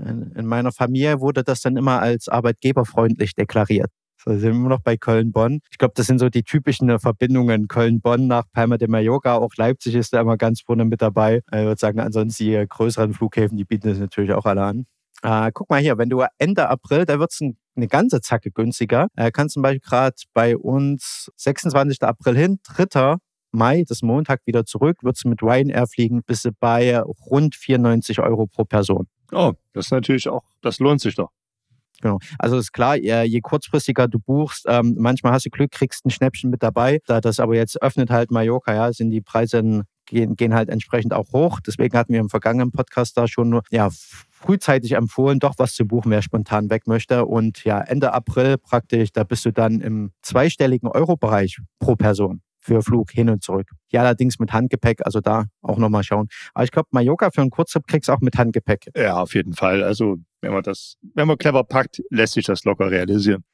in, 0.06 0.46
meiner 0.46 0.70
Familie 0.70 1.20
wurde 1.20 1.42
das 1.42 1.60
dann 1.60 1.76
immer 1.76 2.00
als 2.00 2.28
arbeitgeberfreundlich 2.28 3.34
deklariert. 3.34 3.90
So 4.16 4.32
sind 4.32 4.42
wir 4.42 4.50
immer 4.50 4.68
noch 4.68 4.82
bei 4.82 4.96
Köln-Bonn. 4.96 5.60
Ich 5.70 5.78
glaube, 5.78 5.94
das 5.96 6.06
sind 6.06 6.18
so 6.18 6.28
die 6.28 6.42
typischen 6.42 6.96
Verbindungen 6.98 7.68
Köln-Bonn 7.68 8.26
nach 8.26 8.44
Palma 8.52 8.76
de 8.76 8.86
Mallorca. 8.86 9.36
Auch 9.36 9.54
Leipzig 9.56 9.94
ist 9.94 10.12
da 10.12 10.20
immer 10.20 10.36
ganz 10.36 10.60
vorne 10.60 10.84
mit 10.84 11.00
dabei. 11.00 11.40
Ich 11.50 11.58
würde 11.58 11.80
sagen, 11.80 12.00
ansonsten 12.00 12.44
die 12.44 12.66
größeren 12.68 13.14
Flughäfen, 13.14 13.56
die 13.56 13.64
bieten 13.64 13.88
das 13.88 13.98
natürlich 13.98 14.32
auch 14.32 14.44
alle 14.44 14.62
an. 14.62 14.86
Äh, 15.22 15.50
guck 15.52 15.68
mal 15.70 15.80
hier, 15.80 15.98
wenn 15.98 16.08
du 16.08 16.24
Ende 16.38 16.68
April, 16.68 17.04
da 17.04 17.18
wird 17.18 17.32
es 17.32 17.40
ein, 17.40 17.56
eine 17.76 17.88
ganze 17.88 18.20
Zacke 18.20 18.50
günstiger. 18.50 19.08
Äh, 19.16 19.30
kannst 19.30 19.54
zum 19.54 19.62
Beispiel 19.62 19.80
gerade 19.80 20.16
bei 20.32 20.56
uns 20.56 21.30
26. 21.36 22.02
April 22.02 22.36
hin, 22.36 22.58
3. 22.64 23.16
Mai, 23.52 23.84
das 23.86 24.02
Montag 24.02 24.42
wieder 24.46 24.64
zurück, 24.64 24.98
würdest 25.02 25.24
du 25.24 25.28
mit 25.28 25.42
Ryanair 25.42 25.86
fliegen, 25.88 26.22
bist 26.24 26.44
du 26.44 26.50
bei 26.58 27.00
rund 27.00 27.56
94 27.56 28.20
Euro 28.20 28.46
pro 28.46 28.64
Person. 28.64 29.08
Oh, 29.32 29.54
das 29.72 29.86
ist 29.86 29.90
natürlich 29.90 30.28
auch, 30.28 30.44
das 30.62 30.78
lohnt 30.78 31.00
sich 31.00 31.16
doch. 31.16 31.30
Genau. 32.00 32.18
Also 32.38 32.56
ist 32.56 32.72
klar, 32.72 32.96
je 32.96 33.40
kurzfristiger 33.40 34.08
du 34.08 34.18
buchst, 34.18 34.64
ähm, 34.68 34.94
manchmal 34.98 35.32
hast 35.32 35.46
du 35.46 35.50
Glück, 35.50 35.70
kriegst 35.70 36.06
ein 36.06 36.10
Schnäppchen 36.10 36.50
mit 36.50 36.62
dabei. 36.62 37.00
Da 37.06 37.20
das 37.20 37.40
aber 37.40 37.56
jetzt 37.56 37.82
öffnet 37.82 38.10
halt 38.10 38.30
Mallorca, 38.30 38.74
ja, 38.74 38.92
sind 38.92 39.10
die 39.10 39.20
Preise 39.20 39.84
gehen, 40.06 40.34
gehen 40.34 40.54
halt 40.54 40.70
entsprechend 40.70 41.12
auch 41.12 41.32
hoch. 41.32 41.60
Deswegen 41.60 41.96
hatten 41.96 42.12
wir 42.12 42.20
im 42.20 42.30
vergangenen 42.30 42.72
Podcast 42.72 43.16
da 43.18 43.28
schon 43.28 43.60
ja, 43.70 43.90
frühzeitig 44.40 44.92
empfohlen, 44.92 45.38
doch 45.38 45.54
was 45.58 45.74
zu 45.74 45.86
buchen, 45.86 46.10
wer 46.10 46.22
spontan 46.22 46.70
weg 46.70 46.86
möchte. 46.86 47.26
Und 47.26 47.64
ja, 47.64 47.80
Ende 47.80 48.12
April 48.12 48.56
praktisch, 48.58 49.12
da 49.12 49.24
bist 49.24 49.44
du 49.44 49.52
dann 49.52 49.80
im 49.80 50.12
zweistelligen 50.22 50.88
Euro-Bereich 50.88 51.58
pro 51.78 51.96
Person 51.96 52.40
für 52.58 52.82
Flug 52.82 53.10
hin 53.10 53.30
und 53.30 53.42
zurück. 53.42 53.70
Ja, 53.90 54.02
allerdings 54.02 54.38
mit 54.38 54.52
Handgepäck, 54.52 55.04
also 55.04 55.20
da 55.20 55.46
auch 55.62 55.78
nochmal 55.78 56.04
schauen. 56.04 56.28
Aber 56.54 56.64
ich 56.64 56.70
glaube, 56.70 56.88
Mallorca 56.92 57.30
für 57.30 57.40
einen 57.40 57.50
Kurztrip 57.50 57.86
kriegst 57.86 58.08
du 58.08 58.12
auch 58.12 58.20
mit 58.20 58.36
Handgepäck. 58.36 58.90
Ja, 58.94 59.20
auf 59.20 59.34
jeden 59.34 59.54
Fall. 59.54 59.82
Also 59.82 60.16
wenn 60.42 60.52
man 60.52 60.62
das, 60.62 60.96
wenn 61.14 61.26
man 61.26 61.38
clever 61.38 61.64
packt, 61.64 62.02
lässt 62.10 62.34
sich 62.34 62.44
das 62.44 62.64
locker 62.64 62.90
realisieren. 62.90 63.44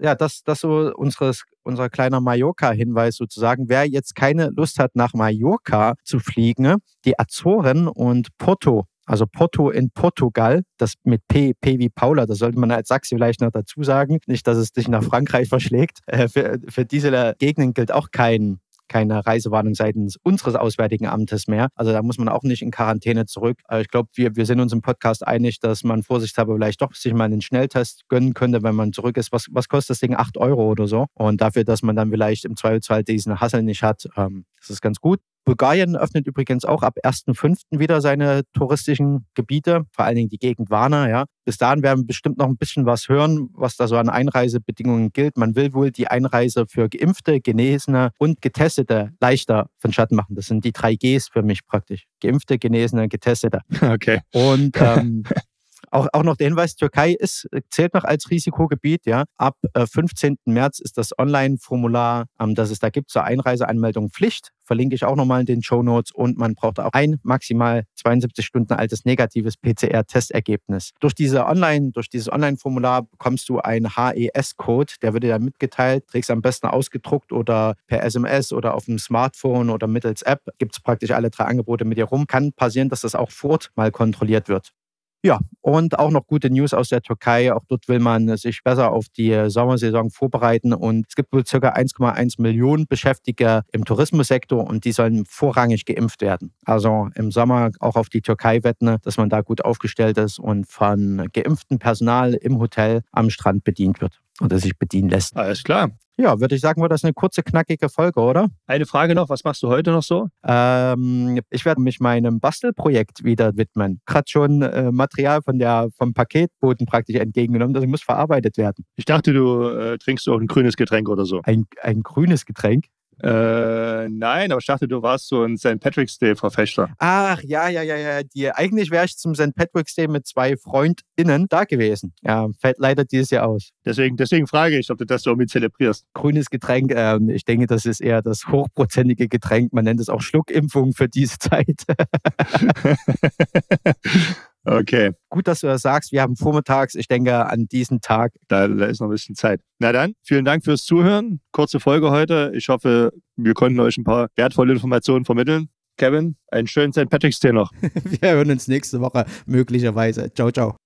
Ja, 0.00 0.14
das, 0.14 0.42
das 0.44 0.60
so 0.60 0.92
unseres, 0.94 1.44
unser 1.62 1.88
kleiner 1.88 2.20
Mallorca-Hinweis 2.20 3.16
sozusagen. 3.16 3.68
Wer 3.68 3.86
jetzt 3.86 4.14
keine 4.14 4.50
Lust 4.50 4.78
hat, 4.78 4.96
nach 4.96 5.14
Mallorca 5.14 5.94
zu 6.04 6.18
fliegen, 6.18 6.76
die 7.04 7.18
Azoren 7.18 7.88
und 7.88 8.28
Porto 8.38 8.86
also 9.10 9.26
Porto 9.26 9.70
in 9.70 9.90
Portugal, 9.90 10.62
das 10.78 10.94
mit 11.02 11.26
P, 11.26 11.52
P 11.60 11.80
wie 11.80 11.88
Paula, 11.88 12.26
das 12.26 12.38
sollte 12.38 12.60
man 12.60 12.70
als 12.70 12.86
Sachse 12.86 13.16
vielleicht 13.16 13.40
noch 13.40 13.50
dazu 13.50 13.82
sagen. 13.82 14.20
Nicht, 14.26 14.46
dass 14.46 14.56
es 14.56 14.70
dich 14.70 14.86
nach 14.86 15.02
Frankreich 15.02 15.48
verschlägt. 15.48 15.98
Äh, 16.06 16.28
für, 16.28 16.60
für 16.68 16.84
diese 16.84 17.34
Gegenden 17.40 17.74
gilt 17.74 17.90
auch 17.90 18.12
kein 18.12 18.60
keine 18.90 19.24
Reisewarnung 19.24 19.74
seitens 19.74 20.16
unseres 20.22 20.56
Auswärtigen 20.56 21.06
Amtes 21.06 21.46
mehr. 21.46 21.68
Also 21.76 21.92
da 21.92 22.02
muss 22.02 22.18
man 22.18 22.28
auch 22.28 22.42
nicht 22.42 22.60
in 22.60 22.72
Quarantäne 22.72 23.24
zurück. 23.24 23.58
Aber 23.64 23.80
ich 23.80 23.88
glaube, 23.88 24.10
wir, 24.14 24.36
wir 24.36 24.44
sind 24.44 24.60
uns 24.60 24.72
im 24.72 24.82
Podcast 24.82 25.26
einig, 25.26 25.60
dass 25.60 25.84
man 25.84 26.02
vorsichtshalber 26.02 26.54
vielleicht 26.54 26.82
doch 26.82 26.94
sich 26.94 27.14
mal 27.14 27.24
einen 27.24 27.40
Schnelltest 27.40 28.08
gönnen 28.08 28.34
könnte, 28.34 28.62
wenn 28.62 28.74
man 28.74 28.92
zurück 28.92 29.16
ist. 29.16 29.32
Was, 29.32 29.46
was 29.50 29.68
kostet 29.68 29.90
das 29.90 30.00
Ding? 30.00 30.14
8 30.14 30.36
Euro 30.38 30.68
oder 30.68 30.88
so. 30.88 31.06
Und 31.14 31.40
dafür, 31.40 31.64
dass 31.64 31.82
man 31.82 31.94
dann 31.94 32.10
vielleicht 32.10 32.44
im 32.44 32.56
Zweifelsfall 32.56 33.04
diesen 33.04 33.40
Hassel 33.40 33.62
nicht 33.62 33.82
hat, 33.82 34.06
ähm, 34.16 34.44
das 34.58 34.70
ist 34.70 34.82
ganz 34.82 35.00
gut. 35.00 35.20
Bulgarien 35.44 35.96
öffnet 35.96 36.26
übrigens 36.26 36.64
auch 36.64 36.82
ab 36.82 36.96
1.5. 37.04 37.78
wieder 37.78 38.00
seine 38.00 38.42
touristischen 38.52 39.26
Gebiete, 39.34 39.84
vor 39.92 40.04
allen 40.04 40.16
Dingen 40.16 40.28
die 40.28 40.38
Gegend 40.38 40.70
Varna. 40.70 41.08
Ja. 41.08 41.24
Bis 41.44 41.58
dahin 41.58 41.82
werden 41.82 42.00
wir 42.00 42.06
bestimmt 42.06 42.38
noch 42.38 42.46
ein 42.46 42.56
bisschen 42.56 42.86
was 42.86 43.08
hören, 43.08 43.48
was 43.54 43.76
da 43.76 43.88
so 43.88 43.96
an 43.96 44.08
Einreisebedingungen 44.08 45.12
gilt. 45.12 45.36
Man 45.36 45.56
will 45.56 45.72
wohl 45.72 45.90
die 45.90 46.08
Einreise 46.08 46.66
für 46.66 46.88
Geimpfte, 46.88 47.40
Genesene 47.40 48.10
und 48.18 48.40
Getestete 48.40 49.12
leichter 49.20 49.68
vonstatten 49.78 50.14
machen. 50.14 50.36
Das 50.36 50.46
sind 50.46 50.64
die 50.64 50.72
drei 50.72 50.94
Gs 50.94 51.28
für 51.28 51.42
mich 51.42 51.66
praktisch. 51.66 52.06
Geimpfte, 52.20 52.58
Genesene, 52.58 53.08
Getestete. 53.08 53.60
Okay. 53.90 54.20
Und 54.32 54.76
ähm, 54.80 55.24
Auch, 55.90 56.06
auch 56.12 56.22
noch 56.22 56.36
der 56.36 56.46
Hinweis, 56.46 56.76
Türkei 56.76 57.12
ist, 57.18 57.48
äh, 57.52 57.62
zählt 57.68 57.94
noch 57.94 58.04
als 58.04 58.30
Risikogebiet. 58.30 59.06
Ja. 59.06 59.24
Ab 59.36 59.56
äh, 59.74 59.86
15. 59.86 60.36
März 60.44 60.78
ist 60.78 60.96
das 60.98 61.16
Online-Formular, 61.18 62.26
ähm, 62.38 62.54
das 62.54 62.70
es 62.70 62.78
da 62.78 62.90
gibt, 62.90 63.10
zur 63.10 63.24
Einreiseanmeldung 63.24 64.10
Pflicht. 64.10 64.50
Verlinke 64.62 64.94
ich 64.94 65.04
auch 65.04 65.16
nochmal 65.16 65.40
in 65.40 65.46
den 65.46 65.62
Show 65.64 65.82
Notes. 65.82 66.12
Und 66.12 66.38
man 66.38 66.54
braucht 66.54 66.78
auch 66.78 66.92
ein 66.92 67.18
maximal 67.24 67.84
72 67.96 68.46
Stunden 68.46 68.72
altes 68.72 69.04
negatives 69.04 69.56
PCR-Testergebnis. 69.56 70.92
Durch 71.00 71.14
diese 71.14 71.46
Online, 71.46 71.90
durch 71.90 72.08
dieses 72.08 72.30
Online-Formular 72.30 73.02
bekommst 73.02 73.48
du 73.48 73.58
einen 73.58 73.96
HES-Code, 73.96 74.92
der 75.02 75.12
wird 75.12 75.24
dir 75.24 75.32
dann 75.32 75.44
mitgeteilt, 75.44 76.06
trägst 76.06 76.30
am 76.30 76.40
besten 76.40 76.68
ausgedruckt 76.68 77.32
oder 77.32 77.74
per 77.88 78.04
SMS 78.04 78.52
oder 78.52 78.74
auf 78.74 78.84
dem 78.84 79.00
Smartphone 79.00 79.70
oder 79.70 79.88
mittels 79.88 80.22
App. 80.22 80.42
Gibt 80.58 80.76
es 80.76 80.80
praktisch 80.80 81.10
alle 81.10 81.30
drei 81.30 81.46
Angebote 81.46 81.84
mit 81.84 81.98
dir 81.98 82.04
rum. 82.04 82.28
Kann 82.28 82.52
passieren, 82.52 82.88
dass 82.88 83.00
das 83.00 83.16
auch 83.16 83.32
fort 83.32 83.70
mal 83.74 83.90
kontrolliert 83.90 84.48
wird. 84.48 84.72
Ja, 85.22 85.38
und 85.60 85.98
auch 85.98 86.10
noch 86.10 86.26
gute 86.26 86.48
News 86.48 86.72
aus 86.72 86.88
der 86.88 87.02
Türkei. 87.02 87.52
Auch 87.52 87.62
dort 87.68 87.88
will 87.88 87.98
man 87.98 88.36
sich 88.38 88.62
besser 88.64 88.90
auf 88.90 89.06
die 89.10 89.50
Sommersaison 89.50 90.10
vorbereiten. 90.10 90.72
Und 90.72 91.06
es 91.08 91.14
gibt 91.14 91.30
wohl 91.32 91.44
ca. 91.44 91.58
1,1 91.58 92.40
Millionen 92.40 92.86
Beschäftigte 92.86 93.62
im 93.70 93.84
Tourismussektor 93.84 94.66
und 94.66 94.86
die 94.86 94.92
sollen 94.92 95.26
vorrangig 95.26 95.84
geimpft 95.84 96.22
werden. 96.22 96.54
Also 96.64 97.10
im 97.14 97.30
Sommer 97.30 97.70
auch 97.80 97.96
auf 97.96 98.08
die 98.08 98.22
Türkei 98.22 98.64
wetten, 98.64 98.96
dass 99.02 99.18
man 99.18 99.28
da 99.28 99.42
gut 99.42 99.62
aufgestellt 99.62 100.16
ist 100.16 100.38
und 100.38 100.66
von 100.66 101.28
geimpftem 101.34 101.78
Personal 101.78 102.32
im 102.32 102.58
Hotel 102.58 103.02
am 103.12 103.28
Strand 103.28 103.62
bedient 103.62 104.00
wird 104.00 104.20
oder 104.40 104.58
sich 104.58 104.78
bedienen 104.78 105.10
lässt. 105.10 105.36
Alles 105.36 105.62
klar. 105.62 105.90
Ja, 106.20 106.38
würde 106.38 106.54
ich 106.54 106.60
sagen, 106.60 106.82
war 106.82 106.90
das 106.90 107.02
eine 107.02 107.14
kurze, 107.14 107.42
knackige 107.42 107.88
Folge, 107.88 108.20
oder? 108.20 108.48
Eine 108.66 108.84
Frage 108.84 109.14
noch, 109.14 109.30
was 109.30 109.42
machst 109.42 109.62
du 109.62 109.68
heute 109.68 109.90
noch 109.90 110.02
so? 110.02 110.28
Ähm, 110.44 111.40
ich 111.48 111.64
werde 111.64 111.80
mich 111.80 111.98
meinem 111.98 112.40
Bastelprojekt 112.40 113.24
wieder 113.24 113.56
widmen. 113.56 114.02
Gerade 114.04 114.24
schon 114.28 114.60
äh, 114.60 114.92
Material 114.92 115.40
von 115.40 115.58
der, 115.58 115.88
vom 115.96 116.12
Paketboten 116.12 116.84
praktisch 116.84 117.16
entgegengenommen, 117.16 117.72
das 117.72 117.86
muss 117.86 118.02
verarbeitet 118.02 118.58
werden. 118.58 118.84
Ich 118.96 119.06
dachte, 119.06 119.32
du 119.32 119.66
äh, 119.70 119.96
trinkst 119.96 120.28
auch 120.28 120.38
ein 120.38 120.46
grünes 120.46 120.76
Getränk 120.76 121.08
oder 121.08 121.24
so. 121.24 121.40
Ein, 121.44 121.64
ein 121.80 122.02
grünes 122.02 122.44
Getränk? 122.44 122.84
Äh, 123.22 124.08
nein, 124.08 124.50
aber 124.50 124.60
ich 124.60 124.66
dachte, 124.66 124.88
du 124.88 125.02
warst 125.02 125.28
so 125.28 125.44
ein 125.44 125.58
St. 125.58 125.78
Patrick's 125.80 126.18
Day-Verfechter. 126.18 126.90
Ach, 126.98 127.42
ja, 127.42 127.68
ja, 127.68 127.82
ja, 127.82 127.96
ja. 127.96 128.22
Die, 128.22 128.50
eigentlich 128.50 128.90
wäre 128.90 129.04
ich 129.04 129.16
zum 129.16 129.34
St. 129.34 129.54
Patrick's 129.54 129.94
Day 129.94 130.08
mit 130.08 130.26
zwei 130.26 130.56
FreundInnen 130.56 131.46
da 131.48 131.64
gewesen. 131.64 132.14
Ja, 132.22 132.48
fällt 132.58 132.78
leider 132.78 133.04
dieses 133.04 133.30
Jahr 133.30 133.46
aus. 133.46 133.70
Deswegen, 133.84 134.16
deswegen 134.16 134.46
frage 134.46 134.78
ich, 134.78 134.90
ob 134.90 134.98
du 134.98 135.04
das 135.04 135.22
so 135.22 135.36
mit 135.36 135.50
zelebrierst. 135.50 136.06
Grünes 136.14 136.50
Getränk, 136.50 136.92
äh, 136.92 137.18
ich 137.28 137.44
denke, 137.44 137.66
das 137.66 137.84
ist 137.84 138.00
eher 138.00 138.22
das 138.22 138.48
hochprozentige 138.48 139.28
Getränk. 139.28 139.72
Man 139.72 139.84
nennt 139.84 140.00
es 140.00 140.08
auch 140.08 140.22
Schluckimpfung 140.22 140.92
für 140.92 141.08
diese 141.08 141.38
Zeit. 141.38 141.84
Okay. 144.70 145.10
Gut, 145.30 145.48
dass 145.48 145.60
du 145.60 145.66
das 145.66 145.82
sagst. 145.82 146.12
Wir 146.12 146.22
haben 146.22 146.36
vormittags, 146.36 146.94
ich 146.94 147.08
denke, 147.08 147.46
an 147.46 147.66
diesem 147.66 148.00
Tag. 148.00 148.32
Da, 148.46 148.68
da, 148.68 148.86
ist 148.86 149.00
noch 149.00 149.08
ein 149.08 149.10
bisschen 149.10 149.34
Zeit. 149.34 149.60
Na 149.80 149.90
dann, 149.90 150.12
vielen 150.22 150.44
Dank 150.44 150.64
fürs 150.64 150.84
Zuhören. 150.84 151.40
Kurze 151.50 151.80
Folge 151.80 152.12
heute. 152.12 152.52
Ich 152.54 152.68
hoffe, 152.68 153.12
wir 153.36 153.54
konnten 153.54 153.80
euch 153.80 153.98
ein 153.98 154.04
paar 154.04 154.28
wertvolle 154.36 154.72
Informationen 154.72 155.24
vermitteln. 155.24 155.70
Kevin, 155.96 156.36
einen 156.52 156.68
schönen 156.68 156.92
St. 156.92 157.10
Patrick's 157.10 157.40
Day 157.40 157.52
noch. 157.52 157.72
wir 157.82 158.30
hören 158.30 158.50
uns 158.50 158.68
nächste 158.68 159.00
Woche 159.00 159.26
möglicherweise. 159.44 160.32
Ciao, 160.32 160.52
ciao. 160.52 160.79